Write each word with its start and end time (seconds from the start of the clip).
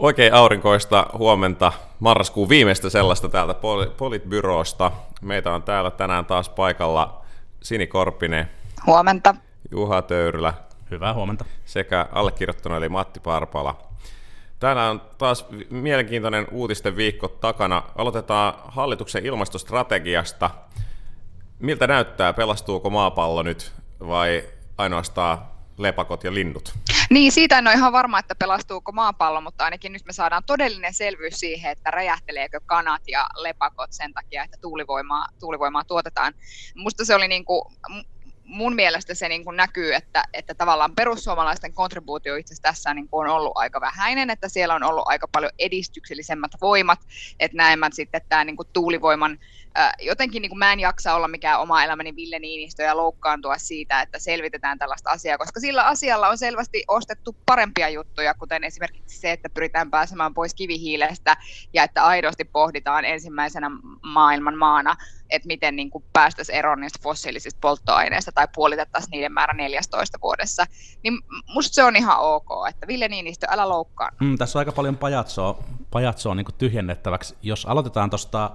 Oikein 0.00 0.34
aurinkoista 0.34 1.06
huomenta, 1.18 1.72
marraskuun 1.98 2.48
viimeistä 2.48 2.90
sellaista 2.90 3.28
täältä 3.28 3.54
Politbyrosta. 3.96 4.92
Meitä 5.22 5.52
on 5.52 5.62
täällä 5.62 5.90
tänään 5.90 6.26
taas 6.26 6.48
paikalla 6.48 7.24
Sini 7.62 7.86
Korpinen. 7.86 8.50
Huomenta. 8.86 9.34
Juha 9.70 10.02
Töyrylä. 10.02 10.54
Hyvää 10.90 11.14
huomenta. 11.14 11.44
Sekä 11.64 12.06
allekirjoittanut 12.12 12.78
eli 12.78 12.88
Matti 12.88 13.20
Parpala. 13.20 13.76
Tänään 14.58 14.90
on 14.90 15.02
taas 15.18 15.46
mielenkiintoinen 15.70 16.46
uutisten 16.50 16.96
viikko 16.96 17.28
takana. 17.28 17.82
Aloitetaan 17.96 18.54
hallituksen 18.68 19.26
ilmastostrategiasta. 19.26 20.50
Miltä 21.58 21.86
näyttää, 21.86 22.32
pelastuuko 22.32 22.90
maapallo 22.90 23.42
nyt 23.42 23.72
vai 24.06 24.44
ainoastaan 24.78 25.38
lepakot 25.78 26.24
ja 26.24 26.34
linnut? 26.34 26.74
Niin, 27.12 27.32
siitä 27.32 27.58
en 27.58 27.66
ole 27.66 27.74
ihan 27.74 27.92
varma, 27.92 28.18
että 28.18 28.34
pelastuuko 28.38 28.92
maapallo, 28.92 29.40
mutta 29.40 29.64
ainakin 29.64 29.92
nyt 29.92 30.02
me 30.06 30.12
saadaan 30.12 30.42
todellinen 30.46 30.94
selvyys 30.94 31.34
siihen, 31.34 31.72
että 31.72 31.90
räjähteleekö 31.90 32.58
kanat 32.66 33.02
ja 33.08 33.26
lepakot 33.36 33.88
sen 33.90 34.12
takia, 34.12 34.44
että 34.44 34.56
tuulivoimaa, 34.60 35.26
tuulivoimaa 35.40 35.84
tuotetaan. 35.88 36.34
Musta 36.76 37.04
se 37.04 37.14
oli 37.14 37.28
niin 37.28 37.44
kuin, 37.44 37.62
mun 38.50 38.74
mielestä 38.74 39.14
se 39.14 39.28
niin 39.28 39.44
kuin 39.44 39.56
näkyy, 39.56 39.94
että, 39.94 40.24
että 40.32 40.54
tavallaan 40.54 40.94
perussuomalaisten 40.94 41.74
kontribuutio 41.74 42.36
itse 42.36 42.54
asiassa 42.54 42.62
tässä 42.62 42.94
niin 42.94 43.08
kuin 43.08 43.28
on 43.28 43.34
ollut 43.36 43.52
aika 43.54 43.80
vähäinen, 43.80 44.30
että 44.30 44.48
siellä 44.48 44.74
on 44.74 44.82
ollut 44.82 45.04
aika 45.06 45.28
paljon 45.32 45.52
edistyksellisemmät 45.58 46.50
voimat, 46.60 46.98
että 47.40 47.56
näemmä 47.56 47.88
sitten 47.92 48.20
tämä 48.28 48.44
niin 48.44 48.56
kuin 48.56 48.68
tuulivoiman 48.72 49.38
jotenkin 50.02 50.42
niin 50.42 50.50
kuin 50.50 50.58
mä 50.58 50.72
en 50.72 50.80
jaksa 50.80 51.14
olla 51.14 51.28
mikään 51.28 51.60
oma 51.60 51.84
elämäni 51.84 52.16
Ville 52.16 52.38
Niinistö 52.38 52.82
ja 52.82 52.96
loukkaantua 52.96 53.58
siitä, 53.58 54.02
että 54.02 54.18
selvitetään 54.18 54.78
tällaista 54.78 55.10
asiaa, 55.10 55.38
koska 55.38 55.60
sillä 55.60 55.84
asialla 55.84 56.28
on 56.28 56.38
selvästi 56.38 56.84
ostettu 56.88 57.36
parempia 57.46 57.88
juttuja, 57.88 58.34
kuten 58.34 58.64
esimerkiksi 58.64 59.18
se, 59.18 59.32
että 59.32 59.48
pyritään 59.54 59.90
pääsemään 59.90 60.34
pois 60.34 60.54
kivihiilestä 60.54 61.36
ja 61.72 61.82
että 61.82 62.04
aidosti 62.04 62.44
pohditaan 62.44 63.04
ensimmäisenä 63.04 63.70
maailman 64.02 64.58
maana, 64.58 64.96
että 65.30 65.46
miten 65.46 65.76
niin 65.76 65.90
kuin 65.90 66.04
päästäisiin 66.12 66.58
eroon 66.58 66.80
niistä 66.80 66.98
fossiilisista 67.02 67.58
polttoaineista 67.60 68.32
tai 68.32 68.48
puolitettaisiin 68.54 69.10
niiden 69.10 69.32
määrä 69.32 69.54
14 69.54 70.18
vuodessa. 70.22 70.66
Niin 71.02 71.18
musta 71.54 71.74
se 71.74 71.84
on 71.84 71.96
ihan 71.96 72.18
ok, 72.18 72.48
että 72.68 72.86
Ville 72.86 73.08
Niinistö, 73.08 73.46
älä 73.50 73.68
loukkaan. 73.68 74.12
Mm, 74.20 74.38
tässä 74.38 74.58
on 74.58 74.60
aika 74.60 74.72
paljon 74.72 74.96
pajatsoa, 74.96 75.64
pajatsoa 75.90 76.34
niin 76.34 76.46
tyhjennettäväksi. 76.58 77.36
Jos 77.42 77.66
aloitetaan 77.66 78.10
tuosta 78.10 78.50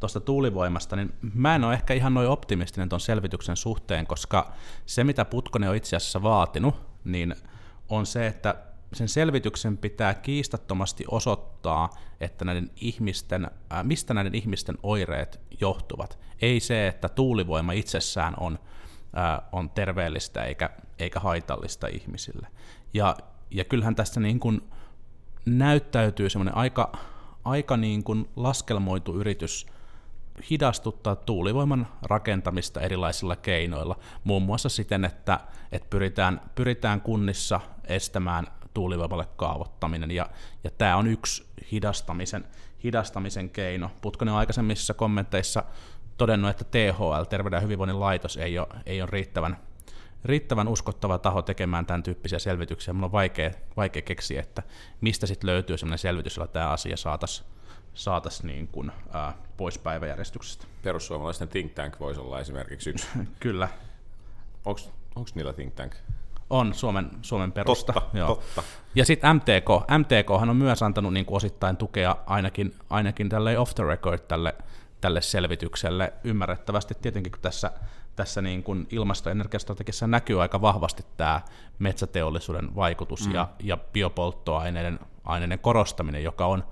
tuosta 0.00 0.20
tuulivoimasta, 0.20 0.96
niin 0.96 1.12
mä 1.34 1.54
en 1.54 1.64
ole 1.64 1.74
ehkä 1.74 1.94
ihan 1.94 2.14
noin 2.14 2.28
optimistinen 2.28 2.88
tuon 2.88 3.00
selvityksen 3.00 3.56
suhteen, 3.56 4.06
koska 4.06 4.52
se, 4.86 5.04
mitä 5.04 5.24
Putkonen 5.24 5.70
on 5.70 5.76
itse 5.76 5.96
asiassa 5.96 6.22
vaatinut, 6.22 6.74
niin 7.04 7.34
on 7.88 8.06
se, 8.06 8.26
että 8.26 8.54
sen 8.96 9.08
selvityksen 9.08 9.76
pitää 9.76 10.14
kiistattomasti 10.14 11.04
osoittaa, 11.10 11.90
että 12.20 12.44
näiden 12.44 12.70
ihmisten, 12.76 13.44
äh, 13.44 13.84
mistä 13.84 14.14
näiden 14.14 14.34
ihmisten 14.34 14.78
oireet 14.82 15.40
johtuvat. 15.60 16.18
Ei 16.42 16.60
se, 16.60 16.88
että 16.88 17.08
tuulivoima 17.08 17.72
itsessään 17.72 18.34
on, 18.40 18.58
äh, 19.18 19.48
on 19.52 19.70
terveellistä 19.70 20.44
eikä, 20.44 20.70
eikä 20.98 21.20
haitallista 21.20 21.86
ihmisille. 21.86 22.48
Ja, 22.94 23.16
ja 23.50 23.64
kyllähän 23.64 23.94
tässä 23.94 24.20
niin 24.20 24.40
kuin 24.40 24.60
näyttäytyy 25.46 26.30
semmoinen 26.30 26.56
aika, 26.56 26.92
aika 27.44 27.76
niin 27.76 28.04
kuin 28.04 28.28
laskelmoitu 28.36 29.14
yritys 29.20 29.66
hidastuttaa 30.50 31.16
tuulivoiman 31.16 31.86
rakentamista 32.02 32.80
erilaisilla 32.80 33.36
keinoilla, 33.36 33.98
muun 34.24 34.42
muassa 34.42 34.68
siten, 34.68 35.04
että, 35.04 35.40
että 35.72 35.86
pyritään, 35.90 36.40
pyritään 36.54 37.00
kunnissa 37.00 37.60
estämään 37.84 38.46
tuulivoimalle 38.76 39.28
kaavoittaminen, 39.36 40.10
ja, 40.10 40.30
ja 40.64 40.70
tämä 40.70 40.96
on 40.96 41.06
yksi 41.06 41.46
hidastamisen, 41.72 42.44
hidastamisen 42.84 43.50
keino. 43.50 43.90
Putkonen 44.00 44.32
on 44.32 44.38
aikaisemmissa 44.38 44.94
kommenteissa 44.94 45.64
todennut, 46.16 46.50
että 46.50 46.64
THL, 46.64 47.22
Terveyden 47.28 47.56
ja 47.56 47.60
hyvinvoinnin 47.60 48.00
laitos, 48.00 48.36
ei 48.36 48.58
ole, 48.58 48.68
ei 48.86 49.02
ole 49.02 49.10
riittävän, 49.12 49.56
riittävän 50.24 50.68
uskottava 50.68 51.18
taho 51.18 51.42
tekemään 51.42 51.86
tämän 51.86 52.02
tyyppisiä 52.02 52.38
selvityksiä. 52.38 52.94
Minulla 52.94 53.06
on 53.06 53.12
vaikea, 53.12 53.50
vaikea 53.76 54.02
keksiä, 54.02 54.40
että 54.40 54.62
mistä 55.00 55.26
sitten 55.26 55.50
löytyy 55.50 55.78
sellainen 55.78 55.98
selvitys, 55.98 56.36
jolla 56.36 56.48
tämä 56.48 56.70
asia 56.70 56.96
saataisiin 56.96 57.48
saataisiin 57.94 58.46
niin 58.46 58.68
kuin, 58.68 58.92
ää, 59.12 59.34
pois 59.56 59.78
päiväjärjestyksestä. 59.78 60.66
Perussuomalaisten 60.82 61.48
think 61.48 61.72
tank 61.72 62.00
voisi 62.00 62.20
olla 62.20 62.40
esimerkiksi 62.40 62.90
yksi. 62.90 63.06
Kyllä. 63.40 63.68
Onko 64.64 65.30
niillä 65.34 65.52
think 65.52 65.74
tank? 65.74 65.94
On 66.50 66.74
Suomen, 66.74 67.10
Suomen 67.22 67.52
perusta. 67.52 67.92
Totta, 67.92 68.18
joo. 68.18 68.28
totta. 68.28 68.62
Ja 68.94 69.04
sitten 69.04 69.36
MTK. 69.36 69.68
MTK 69.98 70.30
on 70.30 70.56
myös 70.56 70.82
antanut 70.82 71.12
niin 71.12 71.26
kuin 71.26 71.36
osittain 71.36 71.76
tukea 71.76 72.16
ainakin, 72.26 72.74
ainakin 72.90 73.28
tälle 73.28 73.58
off 73.58 73.74
the 73.74 73.84
record 73.84 74.18
tälle, 74.18 74.54
tälle 75.00 75.20
selvitykselle. 75.20 76.12
Ymmärrettävästi 76.24 76.94
tietenkin, 77.02 77.32
kun 77.32 77.40
tässä, 77.40 77.70
tässä 78.16 78.42
niin 78.42 78.62
kuin 78.62 78.86
ilmasto- 78.90 79.28
ja 79.28 79.32
energiastrategiassa 79.32 80.06
näkyy 80.06 80.42
aika 80.42 80.60
vahvasti 80.60 81.02
tämä 81.16 81.40
metsäteollisuuden 81.78 82.76
vaikutus 82.76 83.28
mm. 83.28 83.34
ja, 83.34 83.48
ja 83.62 83.76
biopolttoaineiden 83.76 84.98
aineiden 85.24 85.58
korostaminen, 85.58 86.24
joka 86.24 86.46
on 86.46 86.64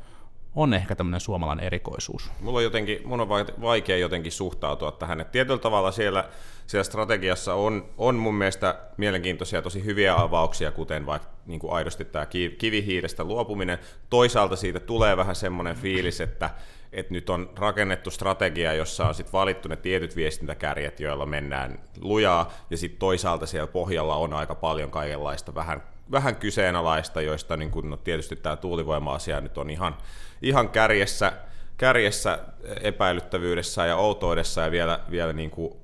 on 0.54 0.74
ehkä 0.74 0.96
tämmöinen 0.96 1.20
suomalainen 1.20 1.64
erikoisuus. 1.64 2.30
Mulla 2.40 2.58
on 2.58 2.64
jotenkin, 2.64 3.00
mun 3.04 3.20
on 3.20 3.28
vaikea 3.60 3.96
jotenkin 3.96 4.32
suhtautua 4.32 4.92
tähän, 4.92 5.20
että 5.20 5.32
tietyllä 5.32 5.58
tavalla 5.58 5.92
siellä, 5.92 6.28
siellä 6.66 6.84
strategiassa 6.84 7.54
on, 7.54 7.84
on 7.98 8.14
mun 8.14 8.34
mielestä 8.34 8.78
mielenkiintoisia 8.96 9.62
tosi 9.62 9.84
hyviä 9.84 10.14
avauksia, 10.20 10.70
kuten 10.70 11.06
vaikka 11.06 11.28
niin 11.46 11.60
kuin 11.60 11.72
aidosti 11.72 12.04
tämä 12.04 12.26
kivihiilestä 12.58 13.24
luopuminen. 13.24 13.78
Toisaalta 14.10 14.56
siitä 14.56 14.80
tulee 14.80 15.16
vähän 15.16 15.34
semmoinen 15.34 15.76
fiilis, 15.76 16.20
että, 16.20 16.50
että 16.92 17.12
nyt 17.12 17.30
on 17.30 17.50
rakennettu 17.56 18.10
strategia, 18.10 18.72
jossa 18.72 19.08
on 19.08 19.14
sit 19.14 19.32
valittu 19.32 19.68
ne 19.68 19.76
tietyt 19.76 20.16
viestintäkärjet, 20.16 21.00
joilla 21.00 21.26
mennään 21.26 21.78
lujaa, 22.00 22.52
ja 22.70 22.76
sitten 22.76 22.98
toisaalta 22.98 23.46
siellä 23.46 23.66
pohjalla 23.66 24.16
on 24.16 24.32
aika 24.32 24.54
paljon 24.54 24.90
kaikenlaista 24.90 25.54
vähän, 25.54 25.82
vähän 26.10 26.36
kyseenalaista, 26.36 27.20
joista 27.20 27.56
niin 27.56 27.70
kun, 27.70 27.90
no 27.90 27.96
tietysti 27.96 28.36
tämä 28.36 28.56
tuulivoima-asia 28.56 29.40
nyt 29.40 29.58
on 29.58 29.70
ihan, 29.70 29.96
ihan 30.42 30.68
kärjessä, 30.68 31.32
kärjessä 31.76 32.38
epäilyttävyydessä 32.80 33.86
ja 33.86 33.96
outoudessa 33.96 34.60
ja 34.60 34.70
vielä, 34.70 35.00
vielä 35.10 35.32
niin 35.32 35.50
kuin 35.50 35.74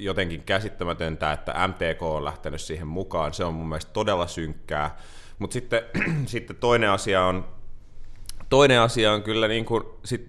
jotenkin 0.00 0.42
käsittämätöntä, 0.42 1.32
että 1.32 1.68
MTK 1.68 2.02
on 2.02 2.24
lähtenyt 2.24 2.60
siihen 2.60 2.86
mukaan. 2.86 3.34
Se 3.34 3.44
on 3.44 3.54
mun 3.54 3.68
mielestä 3.68 3.92
todella 3.92 4.26
synkkää. 4.26 4.96
Mutta 5.38 5.54
sitten, 5.54 5.82
sitten 6.26 6.56
toinen 6.56 6.90
asia 6.90 7.24
on, 7.24 7.48
toinen 8.48 8.80
asia 8.80 9.12
on 9.12 9.22
kyllä, 9.22 9.48
niin 9.48 9.64
kuin, 9.64 9.84
sit, 10.04 10.24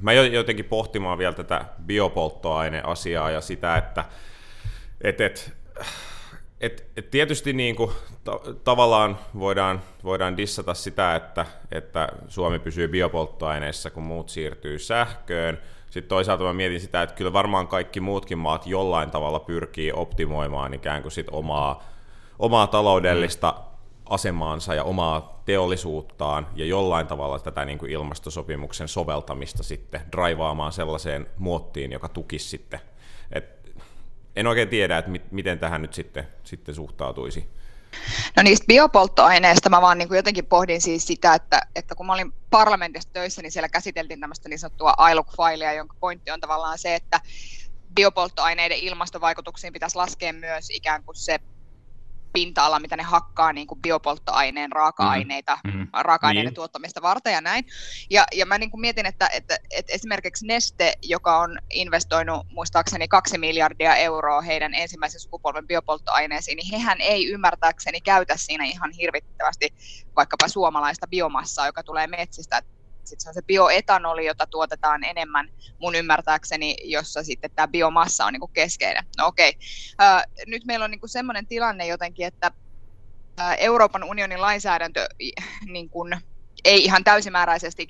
mä 0.00 0.12
jotenkin 0.12 0.64
pohtimaan 0.64 1.18
vielä 1.18 1.32
tätä 1.32 1.64
biopolttoaineasiaa 1.86 3.30
ja 3.30 3.40
sitä, 3.40 3.76
että 3.76 4.04
et, 5.00 5.20
et, 5.20 5.52
et, 6.62 6.86
et 6.96 7.10
tietysti 7.10 7.52
niin 7.52 7.76
kuin, 7.76 7.90
ta- 8.24 8.40
tavallaan 8.64 9.18
voidaan, 9.38 9.82
voidaan 10.04 10.36
dissata 10.36 10.74
sitä, 10.74 11.16
että, 11.16 11.46
että 11.72 12.08
Suomi 12.28 12.58
pysyy 12.58 12.88
biopolttoaineissa, 12.88 13.90
kun 13.90 14.02
muut 14.02 14.28
siirtyy 14.28 14.78
sähköön. 14.78 15.58
Sitten 15.90 16.08
toisaalta 16.08 16.44
mä 16.44 16.52
mietin 16.52 16.80
sitä, 16.80 17.02
että 17.02 17.14
kyllä 17.14 17.32
varmaan 17.32 17.68
kaikki 17.68 18.00
muutkin 18.00 18.38
maat 18.38 18.66
jollain 18.66 19.10
tavalla 19.10 19.40
pyrkii 19.40 19.92
optimoimaan 19.92 20.74
ikään 20.74 21.02
kuin 21.02 21.12
sit 21.12 21.26
omaa, 21.30 21.82
omaa 22.38 22.66
taloudellista 22.66 23.54
asemaansa 24.06 24.74
ja 24.74 24.84
omaa 24.84 25.42
teollisuuttaan 25.44 26.46
ja 26.54 26.64
jollain 26.64 27.06
tavalla 27.06 27.38
tätä 27.38 27.64
niin 27.64 27.78
kuin 27.78 27.90
ilmastosopimuksen 27.90 28.88
soveltamista 28.88 29.62
sitten 29.62 30.00
draivaamaan 30.12 30.72
sellaiseen 30.72 31.26
muottiin, 31.38 31.92
joka 31.92 32.08
tukisi 32.08 32.48
sitten 32.48 32.80
en 34.36 34.46
oikein 34.46 34.68
tiedä, 34.68 34.98
että 34.98 35.10
mit, 35.10 35.32
miten 35.32 35.58
tähän 35.58 35.82
nyt 35.82 35.94
sitten, 35.94 36.28
sitten 36.44 36.74
suhtautuisi. 36.74 37.48
No 38.36 38.42
niistä 38.42 38.66
biopolttoaineista 38.66 39.70
mä 39.70 39.82
vaan 39.82 39.98
niin 39.98 40.08
kuin 40.08 40.16
jotenkin 40.16 40.46
pohdin 40.46 40.80
siis 40.80 41.06
sitä, 41.06 41.34
että, 41.34 41.62
että 41.76 41.94
kun 41.94 42.06
mä 42.06 42.12
olin 42.12 42.32
parlamentissa 42.50 43.08
töissä, 43.12 43.42
niin 43.42 43.52
siellä 43.52 43.68
käsiteltiin 43.68 44.20
tämmöistä 44.20 44.48
niin 44.48 44.58
sanottua 44.58 44.94
ILUC-failia, 45.10 45.72
jonka 45.72 45.96
pointti 46.00 46.30
on 46.30 46.40
tavallaan 46.40 46.78
se, 46.78 46.94
että 46.94 47.20
biopolttoaineiden 47.94 48.78
ilmastovaikutuksiin 48.78 49.72
pitäisi 49.72 49.96
laskea 49.96 50.32
myös 50.32 50.70
ikään 50.70 51.04
kuin 51.04 51.16
se 51.16 51.38
pinta-ala, 52.32 52.80
mitä 52.80 52.96
ne 52.96 53.02
hakkaa 53.02 53.52
niin 53.52 53.66
kuin 53.66 53.82
biopolttoaineen 53.82 54.72
raaka-aineita, 54.72 55.58
mm, 55.64 55.70
mm, 55.70 55.88
raaka-aineiden 55.92 56.48
niin. 56.48 56.54
tuottamista 56.54 57.02
varten 57.02 57.32
ja 57.32 57.40
näin. 57.40 57.64
Ja, 58.10 58.24
ja 58.32 58.46
mä 58.46 58.58
niin 58.58 58.70
kuin 58.70 58.80
mietin, 58.80 59.06
että, 59.06 59.28
että, 59.32 59.56
että 59.70 59.92
esimerkiksi 59.94 60.46
Neste, 60.46 60.92
joka 61.02 61.38
on 61.38 61.58
investoinut 61.72 62.46
muistaakseni 62.50 63.08
kaksi 63.08 63.38
miljardia 63.38 63.96
euroa 63.96 64.40
heidän 64.40 64.74
ensimmäisen 64.74 65.20
sukupolven 65.20 65.66
biopolttoaineisiin, 65.66 66.56
niin 66.56 66.72
hehän 66.72 67.00
ei 67.00 67.28
ymmärtääkseni 67.28 68.00
käytä 68.00 68.34
siinä 68.36 68.64
ihan 68.64 68.92
hirvittävästi 68.92 69.68
vaikkapa 70.16 70.48
suomalaista 70.48 71.06
biomassaa, 71.06 71.66
joka 71.66 71.82
tulee 71.82 72.06
metsistä 72.06 72.62
sitten 73.04 73.22
se 73.22 73.28
on 73.28 73.34
se 73.34 73.42
bioetanoli, 73.42 74.26
jota 74.26 74.46
tuotetaan 74.46 75.04
enemmän 75.04 75.48
mun 75.78 75.94
ymmärtääkseni, 75.94 76.76
jossa 76.84 77.22
sitten 77.22 77.50
tämä 77.50 77.68
biomassa 77.68 78.26
on 78.26 78.32
niin 78.32 78.40
kuin 78.40 78.52
keskeinen. 78.52 79.04
No 79.18 79.26
okei, 79.26 79.52
okay. 79.94 80.22
nyt 80.46 80.64
meillä 80.64 80.84
on 80.84 80.90
niin 80.90 81.00
kuin 81.00 81.10
semmoinen 81.10 81.46
tilanne 81.46 81.86
jotenkin, 81.86 82.26
että 82.26 82.50
Euroopan 83.58 84.04
unionin 84.04 84.40
lainsäädäntö 84.40 85.08
niin 85.66 85.90
kuin 85.90 86.16
ei 86.64 86.84
ihan 86.84 87.04
täysimääräisesti 87.04 87.88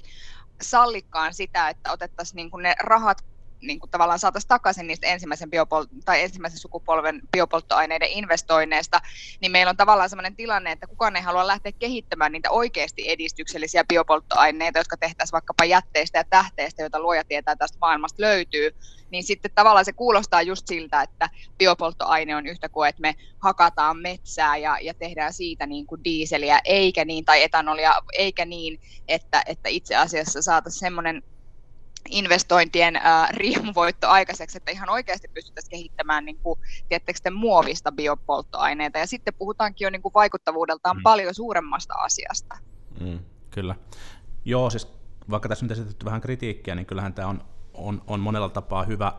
sallikaan 0.63 1.35
sitä, 1.35 1.69
että 1.69 1.93
otettaisiin 1.93 2.37
niin 2.37 2.63
ne 2.63 2.75
rahat 2.81 3.25
niin 3.63 3.81
kuin 3.81 3.91
tavallaan 3.91 4.19
saataisiin 4.19 4.49
takaisin 4.49 4.87
niistä 4.87 5.07
ensimmäisen, 5.07 5.49
biopol- 5.49 6.03
tai 6.05 6.23
ensimmäisen 6.23 6.59
sukupolven 6.59 7.21
biopolttoaineiden 7.33 8.09
investoinneista, 8.09 9.01
niin 9.41 9.53
meillä 9.53 9.71
on 9.71 9.77
tavallaan 9.77 10.11
sellainen 10.11 10.37
tilanne, 10.37 10.73
että 10.73 10.87
kukaan 10.87 11.17
ei 11.17 11.23
halua 11.23 11.47
lähteä 11.47 11.73
kehittämään 11.79 12.33
niitä 12.33 12.51
oikeasti 12.51 13.11
edistyksellisiä 13.11 13.85
biopolttoaineita, 13.85 14.79
jotka 14.79 14.97
tehtäisiin 14.97 15.33
vaikkapa 15.33 15.65
jätteistä 15.65 16.19
ja 16.19 16.25
tähteistä, 16.31 16.83
joita 16.83 17.01
luoja 17.01 17.25
tietää 17.25 17.57
tästä 17.57 17.79
maailmasta 17.81 18.23
löytyy, 18.23 18.71
niin 19.11 19.25
sitten 19.25 19.51
tavallaan 19.55 19.85
se 19.85 19.93
kuulostaa 19.93 20.43
just 20.43 20.67
siltä, 20.67 21.03
että 21.03 21.29
biopolttoaine 21.59 22.37
on 22.37 22.47
yhtä 22.47 22.69
kuin, 22.69 22.89
että 22.89 23.03
me 23.03 23.15
hakataan 23.39 23.97
metsää 23.97 24.57
ja, 24.57 24.79
ja 24.81 24.95
tehdään 24.95 25.33
siitä 25.33 25.67
niin 25.67 25.87
kuin 25.87 26.05
diiseliä, 26.05 26.61
eikä 26.65 27.05
niin, 27.05 27.25
tai 27.25 27.43
etanolia, 27.43 27.95
eikä 28.13 28.45
niin, 28.45 28.81
että, 29.09 29.43
että 29.47 29.69
itse 29.69 29.97
asiassa 29.97 30.43
saataisiin 30.43 30.81
semmoinen 30.81 31.23
investointien 32.11 32.97
äh, 32.97 33.29
riemuvoitto 33.31 34.09
aikaiseksi, 34.09 34.57
että 34.57 34.71
ihan 34.71 34.91
oikeasti 34.91 35.29
pystyttäisiin 35.35 35.71
kehittämään 35.71 36.25
niin 36.25 36.39
kuin, 36.39 36.61
tiettekö, 36.89 37.31
muovista 37.31 37.93
biopolttoaineita. 37.93 38.99
Ja 38.99 39.07
sitten 39.07 39.35
puhutaankin 39.35 39.85
jo 39.85 39.91
niin 39.91 40.03
kuin 40.03 40.15
vaikuttavuudeltaan 40.15 40.97
mm. 40.97 41.03
paljon 41.03 41.35
suuremmasta 41.35 41.95
asiasta. 41.95 42.59
Mm, 43.01 43.19
kyllä. 43.51 43.75
Joo, 44.45 44.71
siis 44.71 44.89
vaikka 45.31 45.49
tässä 45.49 45.65
nyt 45.65 45.73
esitetty 45.73 46.05
vähän 46.05 46.21
kritiikkiä, 46.21 46.75
niin 46.75 46.87
kyllähän 46.87 47.15
tämä 47.15 47.29
on, 47.29 47.45
on, 47.75 48.03
on 48.07 48.21
monella 48.21 48.49
tapaa 48.49 48.85
hyvä, 48.85 49.13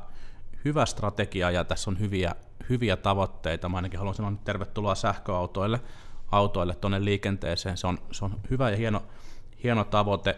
hyvä 0.65 0.85
strategia 0.85 1.51
ja 1.51 1.63
tässä 1.63 1.89
on 1.89 1.99
hyviä, 1.99 2.35
hyviä 2.69 2.97
tavoitteita. 2.97 3.69
Mä 3.69 3.77
ainakin 3.77 3.99
haluan 3.99 4.15
sanoa 4.15 4.31
nyt 4.31 4.43
tervetuloa 4.43 4.95
sähköautoille 4.95 5.79
autoille 6.31 6.75
tuonne 6.75 7.05
liikenteeseen. 7.05 7.77
Se 7.77 7.87
on, 7.87 7.99
se 8.11 8.25
on 8.25 8.39
hyvä 8.49 8.69
ja 8.69 8.77
hieno, 8.77 9.03
hieno 9.63 9.83
tavoite. 9.83 10.37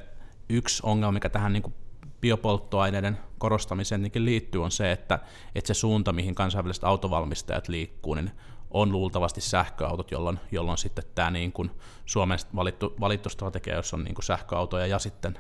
Yksi 0.50 0.81
ongelma, 0.86 1.12
mikä 1.12 1.30
tähän 1.30 1.53
niin 1.53 1.63
kuin 1.63 1.74
biopolttoaineiden 2.21 3.17
korostamiseen 3.38 4.12
liittyy, 4.15 4.63
on 4.63 4.71
se, 4.71 4.91
että, 4.91 5.19
että 5.56 5.67
se 5.67 5.73
suunta, 5.73 6.13
mihin 6.13 6.35
kansainväliset 6.35 6.83
autovalmistajat 6.83 7.67
liikkuu, 7.67 8.13
niin 8.13 8.31
on 8.71 8.91
luultavasti 8.91 9.41
sähköautot, 9.41 10.12
jolloin, 10.12 10.39
jolloin 10.51 10.77
sitten 10.77 11.03
tämä 11.15 11.31
niin 11.31 11.51
kuin 11.51 11.71
Suomen 12.06 12.39
valittu, 12.56 12.95
valittu 13.00 13.29
strategia, 13.29 13.75
jossa 13.75 13.97
on 13.97 14.03
niin 14.03 14.15
kuin 14.15 14.25
sähköautoja 14.25 14.88
ja 14.88 15.00
sitten, 15.00 15.39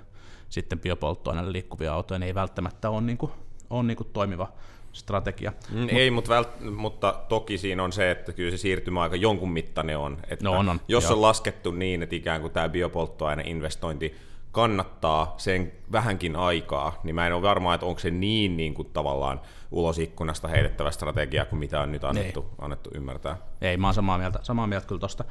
sitten 0.49 0.79
biopolttoaineille 0.79 1.51
liikkuvia 1.51 1.93
autoja, 1.93 2.19
niin 2.19 2.27
ei 2.27 2.35
välttämättä 2.35 2.89
ole, 2.89 3.01
niin 3.01 3.17
kuin, 3.17 3.31
ole 3.69 3.83
niin 3.83 3.97
kuin 3.97 4.09
toimiva 4.13 4.51
strategia. 4.91 5.53
Mm, 5.71 5.87
ei, 5.89 6.11
mutta, 6.11 6.41
vält- 6.41 6.69
mutta 6.71 7.21
toki 7.29 7.57
siinä 7.57 7.83
on 7.83 7.91
se, 7.91 8.11
että 8.11 8.33
kyllä 8.33 8.51
se 8.51 8.57
siirtymäaika 8.57 9.15
jonkun 9.15 9.51
mittainen 9.51 9.97
on. 9.97 10.17
Että 10.29 10.45
no 10.45 10.51
on, 10.51 10.69
on 10.69 10.81
jos 10.87 11.03
joo. 11.03 11.13
on 11.13 11.21
laskettu 11.21 11.71
niin, 11.71 12.03
että 12.03 12.15
ikään 12.15 12.41
kuin 12.41 12.53
tämä 12.53 12.69
biopolttoaineinvestointi 12.69 14.15
kannattaa 14.55 15.33
sen 15.37 15.71
vähänkin 15.91 16.35
aikaa, 16.35 16.99
niin 17.03 17.15
mä 17.15 17.27
en 17.27 17.33
ole 17.33 17.41
varma, 17.41 17.73
että 17.73 17.85
onko 17.85 17.99
se 17.99 18.11
niin, 18.11 18.57
niin 18.57 18.73
kuin 18.73 18.89
tavallaan 18.93 19.41
ulos 19.71 19.99
ikkunasta 19.99 20.47
heitettävä 20.47 20.91
strategia 20.91 21.45
kuin 21.45 21.59
mitä 21.59 21.81
on 21.81 21.91
nyt 21.91 22.03
annettu, 22.03 22.39
Ei. 22.41 22.55
annettu 22.65 22.89
ymmärtää. 22.93 23.37
Ei, 23.61 23.77
mä 23.77 23.87
oon 23.87 23.93
samaa 23.93 24.17
mieltä, 24.17 24.39
samaa 24.41 24.67
mieltä 24.67 24.87
kyllä 24.87 24.99
tuosta. 24.99 25.23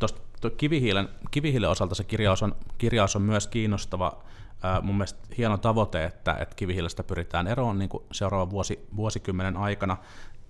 Tosta, 0.00 0.20
kivihiilen, 0.56 1.08
kivihiilen 1.30 1.70
osalta 1.70 1.94
se 1.94 2.04
kirjaus 2.04 2.42
on, 2.42 2.56
kirjaus 2.78 3.16
on 3.16 3.22
myös 3.22 3.46
kiinnostava. 3.46 4.22
Äh, 4.64 4.82
mun 4.82 4.94
mielestä 4.94 5.20
hieno 5.38 5.58
tavoite, 5.58 6.04
että, 6.04 6.36
että 6.40 6.54
kivihiilestä 6.54 7.02
pyritään 7.02 7.46
eroon 7.46 7.78
niin 7.78 7.88
kuin 7.88 8.04
seuraavan 8.12 8.50
vuosi, 8.50 8.86
vuosikymmenen 8.96 9.56
aikana. 9.56 9.96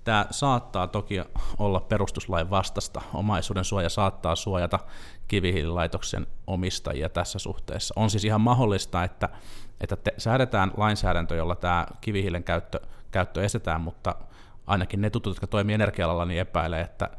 Tämä 0.07 0.27
saattaa 0.31 0.87
toki 0.87 1.21
olla 1.59 1.81
perustuslain 1.81 2.51
vastasta. 2.51 3.03
Omaisuuden 3.15 3.65
suoja 3.65 3.89
saattaa 3.89 4.37
suojata 4.37 4.79
kivihiililaitoksen 5.29 6.27
omistajia 6.47 7.09
tässä 7.09 7.39
suhteessa. 7.39 7.95
On 7.97 8.11
siis 8.11 8.25
ihan 8.25 8.41
mahdollista, 8.41 9.05
että, 9.05 9.29
että 9.81 9.97
te, 9.97 10.15
säädetään 10.19 10.73
lainsäädäntö, 10.77 11.37
jolla 11.37 11.55
tämä 11.57 11.87
kivihiilen 12.01 12.45
käyttö, 12.45 12.81
käyttö 13.11 13.45
estetään, 13.45 13.81
mutta 13.81 14.15
ainakin 14.67 15.01
ne 15.01 15.11
tutut, 15.11 15.31
jotka 15.31 15.47
toimii 15.47 15.75
energialalla, 15.75 16.25
niin 16.25 16.41
epäilee, 16.41 16.81
että 16.81 17.11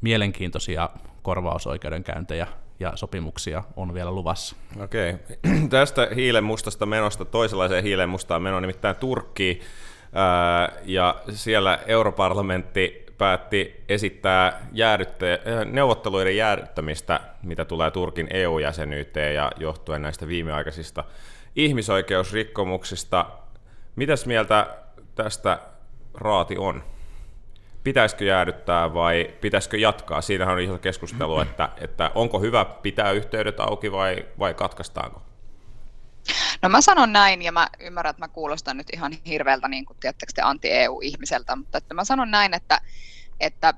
mielenkiintoisia 0.00 0.90
korvausoikeudenkäyntejä 1.22 2.46
ja 2.80 2.92
sopimuksia 2.94 3.64
on 3.76 3.94
vielä 3.94 4.10
luvassa. 4.10 4.56
Okei. 4.80 5.14
Tästä 5.70 6.08
hiilen 6.14 6.44
mustasta 6.44 6.86
menosta 6.86 7.24
toisenlaiseen 7.24 7.84
hiilen 7.84 8.08
mustaan 8.08 8.42
menoon, 8.42 8.62
nimittäin 8.62 8.96
Turkkiin 8.96 9.60
ja 10.84 11.14
siellä 11.30 11.78
europarlamentti 11.86 13.04
päätti 13.18 13.84
esittää 13.88 14.66
jäädyttä, 14.72 15.26
neuvotteluiden 15.64 16.36
jäädyttämistä, 16.36 17.20
mitä 17.42 17.64
tulee 17.64 17.90
Turkin 17.90 18.26
EU-jäsenyyteen 18.30 19.34
ja 19.34 19.52
johtuen 19.60 20.02
näistä 20.02 20.28
viimeaikaisista 20.28 21.04
ihmisoikeusrikkomuksista. 21.56 23.26
Mitäs 23.96 24.26
mieltä 24.26 24.66
tästä 25.14 25.58
Raati 26.14 26.56
on? 26.58 26.82
Pitäisikö 27.84 28.24
jäädyttää 28.24 28.94
vai 28.94 29.30
pitäisikö 29.40 29.76
jatkaa? 29.76 30.20
Siinähän 30.20 30.54
on 30.54 30.60
iso 30.60 30.78
keskustelu, 30.78 31.40
että, 31.40 31.68
että 31.80 32.10
onko 32.14 32.40
hyvä 32.40 32.64
pitää 32.64 33.10
yhteydet 33.10 33.60
auki 33.60 33.92
vai, 33.92 34.24
vai 34.38 34.54
katkaistaanko? 34.54 35.22
No 36.64 36.68
mä 36.68 36.80
sanon 36.80 37.12
näin, 37.12 37.42
ja 37.42 37.52
mä 37.52 37.68
ymmärrän, 37.80 38.10
että 38.10 38.22
mä 38.22 38.28
kuulostan 38.28 38.76
nyt 38.76 38.86
ihan 38.92 39.12
hirveältä 39.26 39.68
niin 39.68 39.84
kuin, 39.84 39.96
anti-EU-ihmiseltä, 40.42 41.56
mutta 41.56 41.78
että 41.78 41.94
mä 41.94 42.04
sanon 42.04 42.30
näin, 42.30 42.54
että, 42.54 42.80
että 43.40 43.74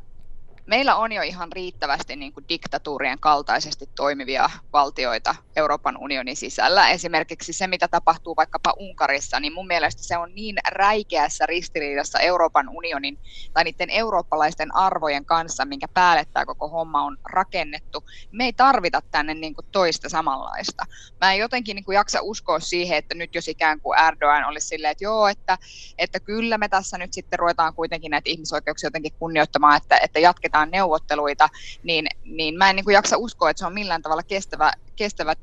meillä 0.67 0.97
on 0.97 1.13
jo 1.13 1.23
ihan 1.23 1.53
riittävästi 1.53 2.17
niin 2.17 2.33
kuin 2.33 2.45
diktatuurien 2.49 3.19
kaltaisesti 3.21 3.89
toimivia 3.97 4.51
valtioita 4.73 5.35
Euroopan 5.57 5.97
unionin 6.01 6.37
sisällä. 6.37 6.89
Esimerkiksi 6.89 7.53
se, 7.53 7.67
mitä 7.67 7.89
tapahtuu 7.89 8.37
vaikkapa 8.37 8.75
Unkarissa, 8.77 9.41
niin 9.41 9.53
mun 9.53 9.67
mielestä 9.67 10.03
se 10.03 10.17
on 10.17 10.35
niin 10.35 10.57
räikeässä 10.69 11.47
ristiriidassa 11.47 12.19
Euroopan 12.19 12.69
unionin 12.69 13.19
tai 13.53 13.65
niiden 13.65 13.91
eurooppalaisten 13.91 14.75
arvojen 14.75 15.25
kanssa, 15.25 15.65
minkä 15.65 15.89
päälle 15.95 16.25
tämä 16.33 16.47
koko 16.47 16.69
homma 16.69 17.03
on 17.03 17.17
rakennettu. 17.25 18.05
Me 18.33 18.45
ei 18.45 18.53
tarvita 18.53 19.03
tänne 19.11 19.35
niin 19.35 19.55
kuin 19.55 19.67
toista 19.73 20.09
samanlaista. 20.09 20.85
Mä 21.21 21.33
en 21.33 21.39
jotenkin 21.39 21.75
niin 21.75 21.85
kuin 21.85 21.97
jaksa 21.97 22.19
uskoa 22.23 22.61
siihen, 22.61 22.99
että 22.99 23.15
nyt 23.15 23.35
jos 23.35 23.49
ikään 23.49 23.81
kuin 23.81 23.99
Erdogan 23.99 24.45
olisi 24.45 24.69
silleen, 24.69 24.93
että 24.93 25.05
joo, 25.05 25.29
että, 25.29 25.59
että 25.99 26.21
kyllä 26.21 26.59
me 26.59 26.69
tässä 26.69 26.99
nyt 26.99 27.13
sitten 27.13 27.39
ruvetaan 27.39 27.75
kuitenkin 27.75 28.11
näitä 28.11 28.31
ihmisoikeuksia 28.31 28.87
jotenkin 28.87 29.13
kunnioittamaan, 29.19 29.77
että, 29.77 29.99
että 30.03 30.19
jatketaan 30.19 30.56
jatketaan 30.57 30.71
neuvotteluita, 30.71 31.49
niin, 31.83 32.07
niin 32.25 32.59
mä 32.59 32.71
en 32.71 32.77
niin 32.77 32.85
kuin 32.85 32.95
jaksa 32.95 33.17
uskoa, 33.17 33.51
että 33.51 33.59
se 33.59 33.67
on 33.67 33.75
millään 33.75 34.03
tavalla 34.03 34.23
kestävä, 34.23 34.73
kestävä 34.97 35.35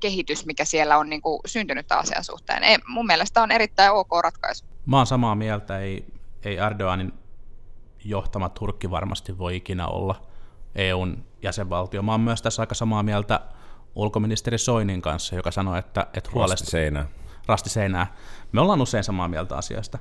kehitys, 0.00 0.46
mikä 0.46 0.64
siellä 0.64 0.98
on 0.98 1.10
niin 1.10 1.22
kuin 1.22 1.40
syntynyt 1.46 1.92
asian 1.92 2.24
suhteen. 2.24 2.64
Ei, 2.64 2.78
mun 2.86 3.06
mielestä 3.06 3.42
on 3.42 3.50
erittäin 3.50 3.92
ok 3.92 4.10
ratkaisu. 4.22 4.64
Mä 4.86 4.96
oon 4.96 5.06
samaa 5.06 5.34
mieltä, 5.34 5.78
ei, 5.78 6.04
ei 6.44 6.56
Erdoganin 6.56 7.12
johtama 8.04 8.48
Turkki 8.48 8.90
varmasti 8.90 9.38
voi 9.38 9.56
ikinä 9.56 9.86
olla 9.86 10.26
EUn 10.74 11.24
jäsenvaltio. 11.42 12.02
Mä 12.02 12.12
oon 12.12 12.20
myös 12.20 12.42
tässä 12.42 12.62
aika 12.62 12.74
samaa 12.74 13.02
mieltä 13.02 13.40
ulkoministeri 13.94 14.58
Soinin 14.58 15.02
kanssa, 15.02 15.36
joka 15.36 15.50
sanoi, 15.50 15.78
että, 15.78 16.06
että 16.14 16.30
huolesta... 16.34 16.70
seinää. 16.70 17.06
Rasti 17.46 17.70
seinää. 17.70 18.14
Me 18.52 18.60
ollaan 18.60 18.80
usein 18.80 19.04
samaa 19.04 19.28
mieltä 19.28 19.56
asiasta. 19.56 19.98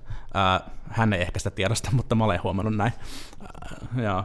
hän 0.89 1.13
ei 1.13 1.21
ehkä 1.21 1.39
sitä 1.39 1.51
tiedosta, 1.51 1.89
mutta 1.93 2.15
mä 2.15 2.23
olen 2.23 2.43
huomannut 2.43 2.75
näin. 2.75 2.93
Joo. 4.03 4.23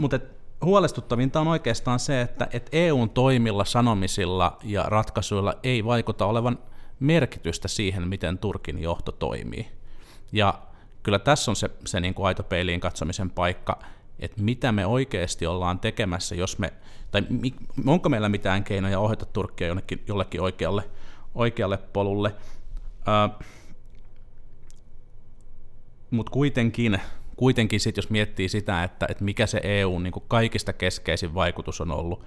mutta 0.00 0.18
huolestuttavinta 0.64 1.40
on 1.40 1.48
oikeastaan 1.48 1.98
se, 1.98 2.20
että 2.20 2.48
et 2.50 2.68
EUn 2.72 3.10
toimilla, 3.10 3.64
sanomisilla 3.64 4.58
ja 4.62 4.82
ratkaisuilla 4.82 5.54
ei 5.62 5.84
vaikuta 5.84 6.26
olevan 6.26 6.58
merkitystä 7.00 7.68
siihen, 7.68 8.08
miten 8.08 8.38
Turkin 8.38 8.82
johto 8.82 9.12
toimii. 9.12 9.68
Ja 10.32 10.54
kyllä 11.02 11.18
tässä 11.18 11.50
on 11.50 11.56
se, 11.56 11.70
se 11.84 12.00
niin 12.00 12.14
kuin 12.14 12.26
aito 12.26 12.42
peiliin 12.42 12.80
katsomisen 12.80 13.30
paikka, 13.30 13.78
että 14.18 14.42
mitä 14.42 14.72
me 14.72 14.86
oikeasti 14.86 15.46
ollaan 15.46 15.78
tekemässä, 15.78 16.34
jos 16.34 16.58
me, 16.58 16.72
tai 17.10 17.22
onko 17.86 18.08
meillä 18.08 18.28
mitään 18.28 18.64
keinoja 18.64 19.00
ohjata 19.00 19.26
Turkkia 19.26 19.66
jollekin, 19.66 20.04
jollekin 20.06 20.40
oikealle, 20.40 20.90
oikealle 21.36 21.76
polulle. 21.76 22.34
Uh, 23.06 23.46
Mutta 26.10 26.32
kuitenkin 26.32 27.00
kuitenkin 27.36 27.80
sit, 27.80 27.96
jos 27.96 28.10
miettii 28.10 28.48
sitä, 28.48 28.84
että, 28.84 29.06
että 29.10 29.24
mikä 29.24 29.46
se 29.46 29.60
EU 29.62 29.98
niin 29.98 30.12
kaikista 30.28 30.72
keskeisin 30.72 31.34
vaikutus 31.34 31.80
on 31.80 31.90
ollut 31.90 32.24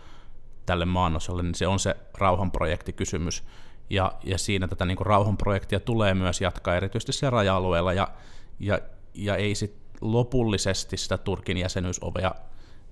tälle 0.65 0.85
maanosalle, 0.85 1.43
niin 1.43 1.55
se 1.55 1.67
on 1.67 1.79
se 1.79 1.95
rauhanprojektikysymys. 2.17 3.43
Ja, 3.89 4.11
ja 4.23 4.37
siinä 4.37 4.67
tätä 4.67 4.85
niin 4.85 4.97
rauhanprojektia 5.01 5.79
tulee 5.79 6.13
myös 6.13 6.41
jatkaa 6.41 6.75
erityisesti 6.75 7.13
siellä 7.13 7.35
raja-alueella, 7.35 7.93
ja, 7.93 8.07
ja, 8.59 8.79
ja 9.13 9.35
ei 9.35 9.55
sit 9.55 9.75
lopullisesti 10.01 10.97
sitä 10.97 11.17
Turkin 11.17 11.57
jäsenyysovea 11.57 12.31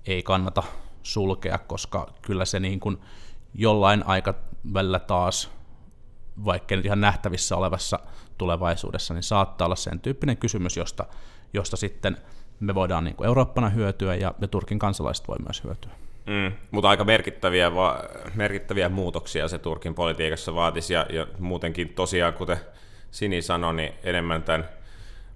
ei 0.06 0.22
kannata 0.22 0.62
sulkea, 1.02 1.58
koska 1.58 2.12
kyllä 2.22 2.44
se 2.44 2.60
niin 2.60 2.80
kuin 2.80 2.98
jollain 3.54 4.06
aikavälillä 4.06 4.98
taas, 4.98 5.50
vaikka 6.44 6.76
nyt 6.76 6.86
ihan 6.86 7.00
nähtävissä 7.00 7.56
olevassa 7.56 7.98
tulevaisuudessa, 8.38 9.14
niin 9.14 9.22
saattaa 9.22 9.66
olla 9.66 9.76
sen 9.76 10.00
tyyppinen 10.00 10.36
kysymys, 10.36 10.76
josta 10.76 11.04
josta 11.54 11.76
sitten 11.76 12.16
me 12.60 12.74
voidaan 12.74 13.04
niin 13.04 13.16
kuin 13.16 13.26
Eurooppana 13.26 13.68
hyötyä 13.68 14.14
ja, 14.14 14.34
ja 14.40 14.48
Turkin 14.48 14.78
kansalaiset 14.78 15.28
voi 15.28 15.36
myös 15.46 15.64
hyötyä. 15.64 15.90
Mm, 16.26 16.52
mutta 16.70 16.88
aika 16.88 17.04
merkittäviä, 17.04 17.74
va- 17.74 18.04
merkittäviä 18.34 18.88
muutoksia 18.88 19.48
se 19.48 19.58
Turkin 19.58 19.94
politiikassa 19.94 20.54
vaatisi, 20.54 20.94
ja, 20.94 21.06
ja 21.10 21.26
muutenkin 21.38 21.88
tosiaan, 21.88 22.32
kuten 22.32 22.56
Sini 23.10 23.42
sanoi, 23.42 23.74
niin 23.74 23.92
enemmän 24.02 24.42
tämän 24.42 24.68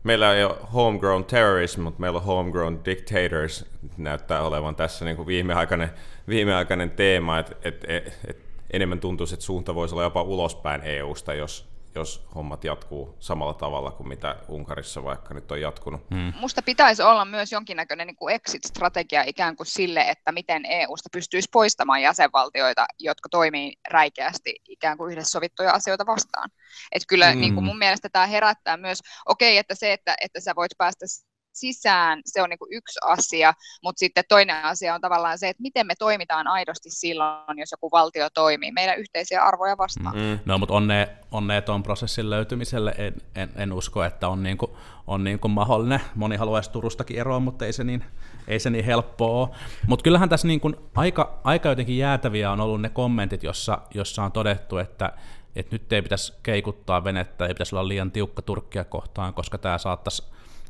meillä 0.05 0.35
ei 0.35 0.45
ole 0.45 0.57
homegrown 0.75 1.25
terrorism, 1.25 1.81
mutta 1.81 2.01
meillä 2.01 2.19
on 2.19 2.25
homegrown 2.25 2.81
dictators, 2.85 3.67
näyttää 3.97 4.43
olevan 4.43 4.77
tässä 4.77 5.05
niin 5.05 5.17
kuin 5.17 5.27
viimeaikainen, 5.27 5.91
viimeaikainen 6.29 6.91
teema, 6.91 7.39
että 7.39 7.57
et, 7.63 7.85
et, 7.89 8.19
et 8.27 8.52
enemmän 8.73 9.01
tuntuisi, 9.01 9.35
että 9.35 9.47
suunta 9.47 9.75
voisi 9.75 9.95
olla 9.95 10.03
jopa 10.03 10.23
ulospäin 10.23 10.81
EUsta, 10.85 11.35
jos, 11.35 11.69
jos 11.95 12.27
hommat 12.35 12.65
jatkuu 12.65 13.17
samalla 13.21 13.55
tavalla 13.55 13.91
kuin 13.91 14.09
mitä 14.09 14.37
Unkarissa 14.49 15.05
vaikka 15.05 15.35
nyt 15.35 15.53
on 15.53 15.61
jatkunut. 15.61 16.11
Hmm. 16.11 16.33
Musta 16.41 16.63
pitäisi 16.63 17.03
olla 17.03 17.25
myös 17.25 17.53
jonkinnäköinen 17.53 18.07
niin 18.07 18.17
kuin 18.17 18.35
exit-strategia 18.35 19.23
ikään 19.27 19.57
kuin 19.57 19.67
sille, 19.67 20.01
että 20.01 20.33
miten 20.33 20.67
EUsta 20.67 21.09
pystyisi 21.13 21.49
poistamaan 21.53 22.03
jäsenvaltioita, 22.03 22.87
jotka 22.99 23.29
toimii 23.29 23.73
räikeästi 23.91 24.55
ikään 24.69 24.99
kuin 24.99 25.13
yhdessä 25.13 25.31
sovittuja 25.31 25.73
asioita 25.73 26.07
vastaan. 26.07 26.51
Että 26.93 27.07
kyllä 27.09 27.31
hmm. 27.31 27.41
niin 27.41 27.55
kuin 27.55 27.65
mun 27.65 27.79
mielestä 27.79 28.09
tämä 28.13 28.27
herättää 28.27 28.77
myös, 28.77 28.99
okei, 29.27 29.53
okay, 29.53 29.59
että 29.59 29.75
se, 29.75 29.93
että, 29.93 30.15
että 30.21 30.41
sä 30.41 30.53
voit 30.57 30.73
päästä 30.79 31.07
sisään, 31.53 32.21
se 32.27 32.43
on 32.43 32.51
niin 32.51 32.59
yksi 32.71 32.99
asia, 33.03 33.55
mutta 33.83 33.99
sitten 33.99 34.25
toinen 34.29 34.65
asia 34.65 34.95
on 34.95 35.01
tavallaan 35.01 35.39
se, 35.39 35.49
että 35.49 35.63
miten 35.63 35.87
me 35.87 35.95
toimitaan 35.99 36.47
aidosti 36.47 36.91
silloin, 36.91 37.59
jos 37.59 37.73
joku 37.73 37.91
valtio 37.91 38.31
toimii 38.31 38.73
meidän 38.73 38.99
yhteisiä 38.99 39.43
arvoja 39.43 39.79
vastaan. 39.79 40.17
Mm. 40.17 40.39
No, 40.45 40.59
mutta 40.59 40.75
onnea, 40.75 41.07
onnea 41.31 41.63
tuon 41.63 41.83
prosessin 41.83 42.31
löytymiselle 42.31 42.95
en, 42.99 43.15
en, 43.35 43.51
en 43.57 43.73
usko, 43.73 44.05
että 44.05 44.29
on, 44.29 44.43
niin 44.43 44.59
kuin, 44.59 44.71
on 45.07 45.25
niin 45.25 45.39
mahdollinen. 45.49 46.01
Moni 46.15 46.37
haluaisi 46.37 46.71
Turustakin 46.71 47.19
eroa, 47.19 47.41
mutta 47.41 47.67
ei 47.67 47.73
se 47.73 47.85
niin, 47.85 48.05
ei 48.49 48.61
se 48.61 48.71
niin 48.71 48.85
helppoa 48.85 49.41
ole. 49.41 49.49
Mutta 49.87 50.03
kyllähän 50.03 50.29
tässä 50.29 50.49
niin 50.49 50.61
aika, 50.95 51.41
aika 51.45 51.69
jotenkin 51.69 51.99
jäätäviä 51.99 52.51
on 52.51 52.61
ollut 52.61 52.81
ne 52.81 52.89
kommentit, 52.89 53.43
jossa, 53.43 53.79
jossa 53.95 54.25
on 54.25 54.33
todettu, 54.33 54.79
että 54.79 55.13
että 55.57 55.75
nyt 55.75 55.93
ei 55.93 56.03
pitäisi 56.03 56.33
keikuttaa 56.43 57.05
venettä, 57.05 57.47
ei 57.47 57.55
pitäisi 57.55 57.75
olla 57.75 57.89
liian 57.89 58.11
tiukka 58.11 58.43
Turkkia 58.43 58.85
kohtaan, 58.85 59.35
koska 59.35 59.59
tämä 59.59 59.79
saattaisi 59.79 60.23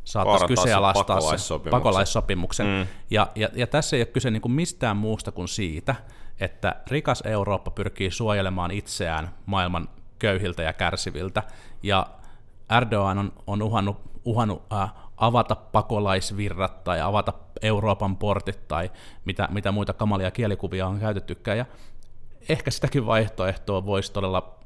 saattaisi 0.04 0.46
kyseenalaistaa 0.46 1.04
pakolaissopimuksen. 1.04 1.70
pakolaissopimuksen. 1.70 2.66
Mm. 2.66 2.86
Ja, 3.10 3.26
ja, 3.34 3.48
ja 3.54 3.66
tässä 3.66 3.96
ei 3.96 4.00
ole 4.02 4.06
kyse 4.06 4.30
niin 4.30 4.42
kuin 4.42 4.52
mistään 4.52 4.96
muusta 4.96 5.32
kuin 5.32 5.48
siitä, 5.48 5.94
että 6.40 6.76
rikas 6.90 7.22
Eurooppa 7.26 7.70
pyrkii 7.70 8.10
suojelemaan 8.10 8.70
itseään 8.70 9.34
maailman 9.46 9.88
köyhiltä 10.18 10.62
ja 10.62 10.72
kärsiviltä, 10.72 11.42
ja 11.82 12.06
Erdogan 12.76 13.18
on, 13.18 13.32
on 13.46 13.62
uhannut, 13.62 14.00
uhannut 14.24 14.62
äh, 14.72 14.92
avata 15.16 15.56
pakolaisvirrat 15.56 16.84
tai 16.84 17.00
avata 17.00 17.32
Euroopan 17.62 18.16
portit 18.16 18.68
tai 18.68 18.90
mitä, 19.24 19.48
mitä 19.50 19.72
muita 19.72 19.92
kamalia 19.92 20.30
kielikuvia 20.30 20.86
on 20.86 21.00
käytettykään, 21.00 21.58
ja 21.58 21.66
ehkä 22.48 22.70
sitäkin 22.70 23.06
vaihtoehtoa 23.06 23.86
voisi 23.86 24.12
todella 24.12 24.58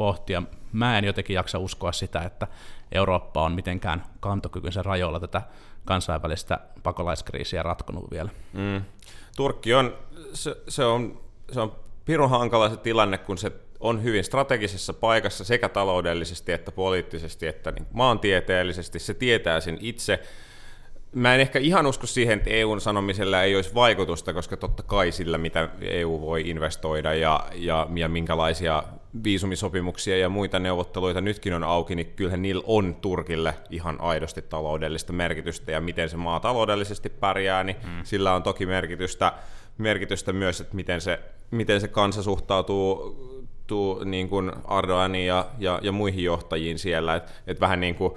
pohtia. 0.00 0.42
Mä 0.72 0.98
en 0.98 1.04
jotenkin 1.04 1.34
jaksa 1.34 1.58
uskoa 1.58 1.92
sitä, 1.92 2.20
että 2.20 2.46
Eurooppa 2.92 3.42
on 3.42 3.52
mitenkään 3.52 4.04
kantokykynsä 4.20 4.82
rajoilla 4.82 5.20
tätä 5.20 5.42
kansainvälistä 5.84 6.58
pakolaiskriisiä 6.82 7.62
ratkonut 7.62 8.10
vielä. 8.10 8.30
Mm. 8.52 8.82
Turkki 9.36 9.74
on, 9.74 9.94
se, 10.32 10.56
se 10.68 10.84
on, 10.84 11.20
se 11.52 11.60
on 11.60 11.76
pirun 12.04 12.30
hankala 12.30 12.68
se 12.68 12.76
tilanne, 12.76 13.18
kun 13.18 13.38
se 13.38 13.52
on 13.80 14.02
hyvin 14.02 14.24
strategisessa 14.24 14.92
paikassa 14.92 15.44
sekä 15.44 15.68
taloudellisesti 15.68 16.52
että 16.52 16.72
poliittisesti 16.72 17.46
että 17.46 17.70
niin 17.70 17.86
maantieteellisesti. 17.92 18.98
Se 18.98 19.14
tietää 19.14 19.60
sen 19.60 19.78
itse 19.80 20.22
Mä 21.12 21.34
en 21.34 21.40
ehkä 21.40 21.58
ihan 21.58 21.86
usko 21.86 22.06
siihen, 22.06 22.38
että 22.38 22.50
EUn 22.50 22.80
sanomisella 22.80 23.42
ei 23.42 23.56
olisi 23.56 23.74
vaikutusta, 23.74 24.32
koska 24.32 24.56
totta 24.56 24.82
kai 24.82 25.12
sillä, 25.12 25.38
mitä 25.38 25.68
EU 25.80 26.20
voi 26.20 26.48
investoida 26.48 27.14
ja, 27.14 27.46
ja, 27.54 27.86
ja 27.94 28.08
minkälaisia 28.08 28.82
viisumisopimuksia 29.24 30.18
ja 30.18 30.28
muita 30.28 30.58
neuvotteluita 30.58 31.20
nytkin 31.20 31.54
on 31.54 31.64
auki, 31.64 31.94
niin 31.94 32.12
kyllähän 32.16 32.42
niillä 32.42 32.62
on 32.66 32.94
Turkille 32.94 33.54
ihan 33.70 34.00
aidosti 34.00 34.42
taloudellista 34.42 35.12
merkitystä 35.12 35.72
ja 35.72 35.80
miten 35.80 36.08
se 36.08 36.16
maa 36.16 36.40
taloudellisesti 36.40 37.08
pärjää, 37.08 37.64
niin 37.64 37.76
hmm. 37.82 38.04
sillä 38.04 38.34
on 38.34 38.42
toki 38.42 38.66
merkitystä, 38.66 39.32
merkitystä 39.78 40.32
myös, 40.32 40.60
että 40.60 40.76
miten 40.76 41.00
se, 41.00 41.20
miten 41.50 41.80
se 41.80 41.88
kansa 41.88 42.22
suhtautuu 42.22 43.16
tuu, 43.70 44.04
niin 44.04 44.28
kuin 44.28 44.52
Ardoaniin 44.64 45.26
ja, 45.26 45.46
ja, 45.58 45.78
ja 45.82 45.92
muihin 45.92 46.24
johtajiin 46.24 46.78
siellä, 46.78 47.14
että 47.14 47.32
et 47.46 47.60
vähän 47.60 47.80
niin 47.80 47.94
kuin 47.94 48.14